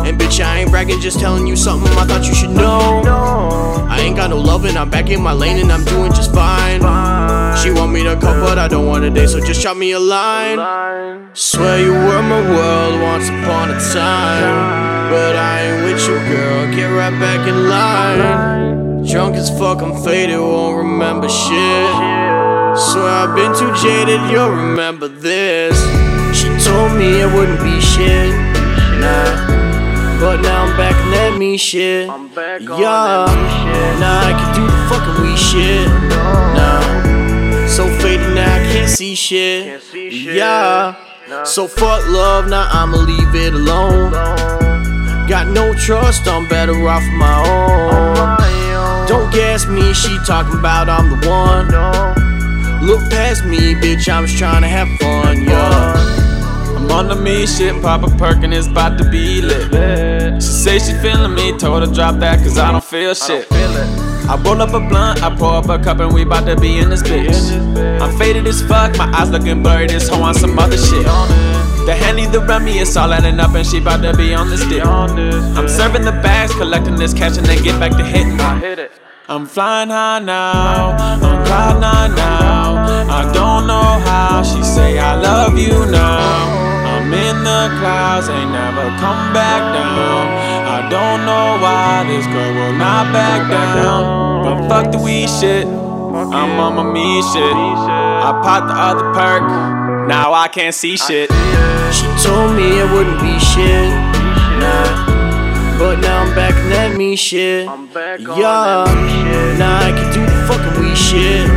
And 0.09 0.19
bitch, 0.19 0.43
I 0.43 0.61
ain't 0.61 0.71
bragging, 0.71 1.01
just 1.01 1.21
telling 1.21 1.47
you 1.47 1.55
something 1.55 1.93
I 1.99 2.07
thought 2.07 2.27
you 2.27 2.35
should 2.35 2.49
know. 2.49 3.03
I 3.91 4.01
ain't 4.01 4.17
got 4.17 4.31
no 4.31 4.39
loving, 4.39 4.75
I'm 4.75 4.89
back 4.89 5.11
in 5.11 5.21
my 5.21 5.35
lane 5.35 5.59
and 5.59 5.71
I'm 5.71 5.85
doing 5.85 6.15
just 6.15 6.33
fine. 6.33 6.81
She 7.59 7.71
want 7.71 7.93
me 7.93 8.05
to 8.05 8.17
come, 8.17 8.41
but 8.41 8.59
I 8.59 8.69
don't 8.69 8.87
want 8.87 9.05
a 9.05 9.11
date, 9.11 9.29
so 9.29 9.39
just 9.39 9.61
drop 9.61 9.77
me 9.77 9.93
a 9.93 9.99
line. 9.99 10.57
Line. 10.57 11.29
Swear 11.35 11.85
you 11.85 11.93
were 11.93 12.23
my 12.23 12.41
world 12.41 13.03
once 13.03 13.29
upon 13.29 13.71
a 13.71 13.79
time. 13.93 15.11
But 15.11 15.37
I 15.37 15.61
ain't 15.61 15.85
with 15.85 16.01
you, 16.09 16.17
girl. 16.35 16.73
Get 16.75 16.87
right 16.87 17.21
back 17.21 17.47
in 17.47 17.69
line. 17.69 19.05
Drunk 19.05 19.37
as 19.37 19.51
fuck, 19.59 19.83
I'm 19.83 19.95
faded, 20.03 20.41
won't 20.41 20.79
remember 20.79 21.29
shit. 21.29 21.93
Swear 22.79 23.13
I've 23.13 23.37
been 23.37 23.53
too 23.55 23.75
jaded, 23.77 24.31
you'll 24.31 24.49
remember 24.49 25.09
this. 25.09 25.77
She 26.35 26.49
told 26.67 26.97
me 26.97 27.21
it 27.21 27.31
wouldn't 27.35 27.61
be 27.61 27.79
shit. 27.79 28.35
Nah. 29.03 29.78
But 30.21 30.41
now 30.41 30.65
I'm 30.65 30.77
back 30.77 30.97
in 31.05 31.11
that 31.13 31.37
me 31.39 31.57
shit. 31.57 32.09
I'm 32.11 32.29
back 32.29 32.61
on 32.69 32.81
Yeah. 32.81 33.27
that 33.27 33.37
me 33.39 33.49
shit. 33.59 34.01
Nah, 34.01 34.29
I 34.29 34.33
can 34.39 34.51
do 34.59 34.65
the 34.67 34.81
fucking 34.91 35.23
we 35.23 35.37
shit. 35.37 35.89
Nah. 36.59 37.67
So 37.69 37.87
faded 38.03 38.35
now, 38.35 38.55
I 38.57 38.59
can't 38.73 38.89
see 38.91 39.15
shit. 39.15 39.65
Can't 39.67 39.83
see 39.83 40.11
shit. 40.11 40.35
Yeah. 40.35 40.95
Nah. 41.29 41.45
So 41.45 41.69
fuck 41.69 42.03
love, 42.09 42.49
now 42.49 42.69
I'ma 42.73 42.97
leave 42.97 43.35
it 43.35 43.55
alone. 43.55 44.11
Got 45.29 45.49
no 45.49 45.73
trust, 45.75 46.27
I'm 46.27 46.49
better 46.49 46.75
off 46.89 47.03
my 47.15 47.33
On 47.33 47.47
own. 47.47 48.15
my 48.39 48.53
own. 48.75 49.07
Don't 49.09 49.31
gas 49.33 49.67
me, 49.67 49.93
she 49.93 50.19
talking 50.27 50.59
about 50.59 50.89
I'm 50.89 51.11
the 51.11 51.29
one. 51.29 51.69
Look 52.85 53.09
past 53.11 53.45
me, 53.45 53.75
bitch, 53.75 54.09
I'm 54.13 54.27
just 54.27 54.39
trying 54.39 54.63
to 54.63 54.69
have 54.69 54.89
fun, 54.99 55.43
yeah. 55.43 55.95
I'm 56.79 56.89
on 56.93 57.09
the 57.09 57.17
me 57.17 57.45
shit, 57.45 57.83
pop 57.83 58.05
a 58.05 58.17
perk 58.17 58.45
and 58.45 58.55
it's 58.55 58.69
about 58.69 58.99
to 58.99 59.11
be 59.11 59.43
lit. 59.43 60.41
She 60.41 60.49
say 60.49 60.79
she 60.79 60.93
feeling 61.03 61.35
me, 61.35 61.59
told 61.59 61.85
her 61.85 61.93
drop 61.93 62.21
that 62.21 62.39
cause 62.39 62.57
I 62.57 62.71
don't 62.71 62.85
feel 62.85 63.15
shit. 63.15 63.49
I 63.51 64.41
roll 64.45 64.63
up 64.63 64.69
a 64.69 64.79
blunt, 64.79 65.21
I 65.25 65.35
pour 65.37 65.55
up 65.55 65.69
a 65.69 65.83
cup 65.83 65.99
and 65.99 66.15
we 66.15 66.25
bout 66.25 66.47
to 66.47 66.55
be 66.55 66.79
in 66.79 66.89
this 66.91 67.03
bitch. 67.03 68.01
I'm 68.01 68.17
faded 68.17 68.47
as 68.47 68.63
fuck, 68.63 68.97
my 68.97 69.13
eyes 69.13 69.29
looking 69.29 69.61
blurry, 69.61 69.89
this 69.89 70.09
hoe 70.09 70.23
on 70.23 70.35
some 70.35 70.57
other 70.57 70.77
shit. 70.77 71.05
The 71.85 71.97
Henny, 71.99 72.27
the 72.27 72.41
Remy, 72.41 72.79
it's 72.79 72.97
all 72.97 73.13
adding 73.13 73.41
up 73.41 73.57
and 73.57 73.67
she 73.67 73.81
bout 73.81 74.01
to 74.03 74.17
be 74.17 74.33
on 74.33 74.49
this 74.49 74.65
dick. 74.69 74.85
I'm 74.85 75.69
serving 75.69 76.05
the 76.05 76.13
bags, 76.13 76.55
collecting 76.55 76.95
this 76.95 77.13
cash 77.13 77.39
and 77.39 77.47
then 77.47 77.61
get 77.65 77.81
back 77.81 77.91
to 77.99 78.05
hitting. 78.05 78.41
I 78.41 78.57
hit 78.61 78.79
it. 78.79 78.93
I'm 79.29 79.47
flying 79.47 79.91
high 79.91 80.21
now, 80.21 80.93
on 80.93 81.45
cloud 81.45 81.81
nine 81.81 82.15
the 88.21 88.27
clouds, 88.27 88.29
ain't 88.29 88.51
never 88.51 88.89
come 88.99 89.33
back 89.33 89.61
down. 89.75 90.27
I 90.67 90.89
don't 90.89 91.25
know 91.25 91.59
why 91.63 92.05
this 92.07 92.27
girl 92.27 92.55
will 92.55 92.73
not 92.75 93.13
back 93.13 93.51
down. 93.51 94.45
But 94.45 94.69
fuck 94.69 94.93
the 94.93 94.99
weed 94.99 95.29
shit, 95.29 95.67
I'm 95.67 96.59
on 96.59 96.77
my 96.77 96.83
me 96.93 97.23
shit. 97.23 97.53
I 97.53 98.41
popped 98.43 98.69
the 98.69 98.75
other 98.75 99.13
perk, 99.15 99.43
now 100.09 100.33
I 100.33 100.49
can't 100.49 100.75
see 100.75 100.97
shit. 100.97 101.31
She 101.93 102.07
told 102.23 102.55
me 102.57 102.81
it 102.81 102.91
wouldn't 102.93 103.21
be 103.21 103.39
shit. 103.39 103.91
Nah. 104.61 105.07
But 105.79 106.01
now 106.01 106.25
I'm 106.25 106.35
back 106.35 106.55
in 106.55 106.71
that 106.71 106.97
me 106.97 107.15
shit. 107.15 107.69
I'm 107.69 107.87
back 107.87 108.19
on 108.21 108.37
Yeah. 108.37 108.85
that 108.85 108.97
me 109.07 109.11
shit. 109.23 109.59
Nah, 109.59 109.79
I 109.79 109.93
can 109.93 110.13
do 110.13 110.21
the 110.27 110.39
fucking 110.49 110.83
we 110.83 110.95
shit. 110.97 111.49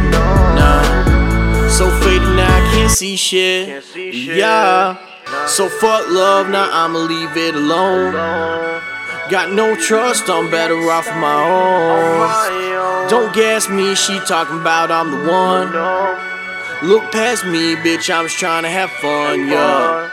Nah. 0.56 1.68
So 1.70 1.90
faded 2.02 2.36
now, 2.36 2.46
I 2.46 2.72
can't 2.72 2.92
see 2.92 3.16
shit. 3.16 3.68
Can't 3.68 3.84
see 3.84 4.12
shit. 4.12 4.38
Yeah. 4.38 5.11
So 5.48 5.68
fuck 5.70 6.10
love, 6.10 6.50
now 6.50 6.70
I'ma 6.72 7.00
leave 7.00 7.36
it 7.36 7.56
alone. 7.56 8.14
Got 9.30 9.52
no 9.54 9.76
trust, 9.76 10.30
I'm 10.30 10.50
better 10.50 10.76
off 10.90 11.08
my 11.08 11.34
On 11.34 11.52
own. 11.52 12.20
my 12.20 13.04
own. 13.04 13.10
Don't 13.10 13.34
gas 13.34 13.70
me, 13.70 13.96
she 13.96 14.20
talking 14.22 14.60
about 14.60 14.92
I'm 14.92 15.12
the 15.12 15.30
one. 15.30 15.72
Look 16.88 17.12
past 17.12 17.46
me, 17.46 17.76
bitch, 17.76 18.14
I'm 18.14 18.26
just 18.26 18.40
trying 18.40 18.64
to 18.64 18.70
have 18.70 18.90
fun, 18.92 19.48
yeah. 19.48 20.10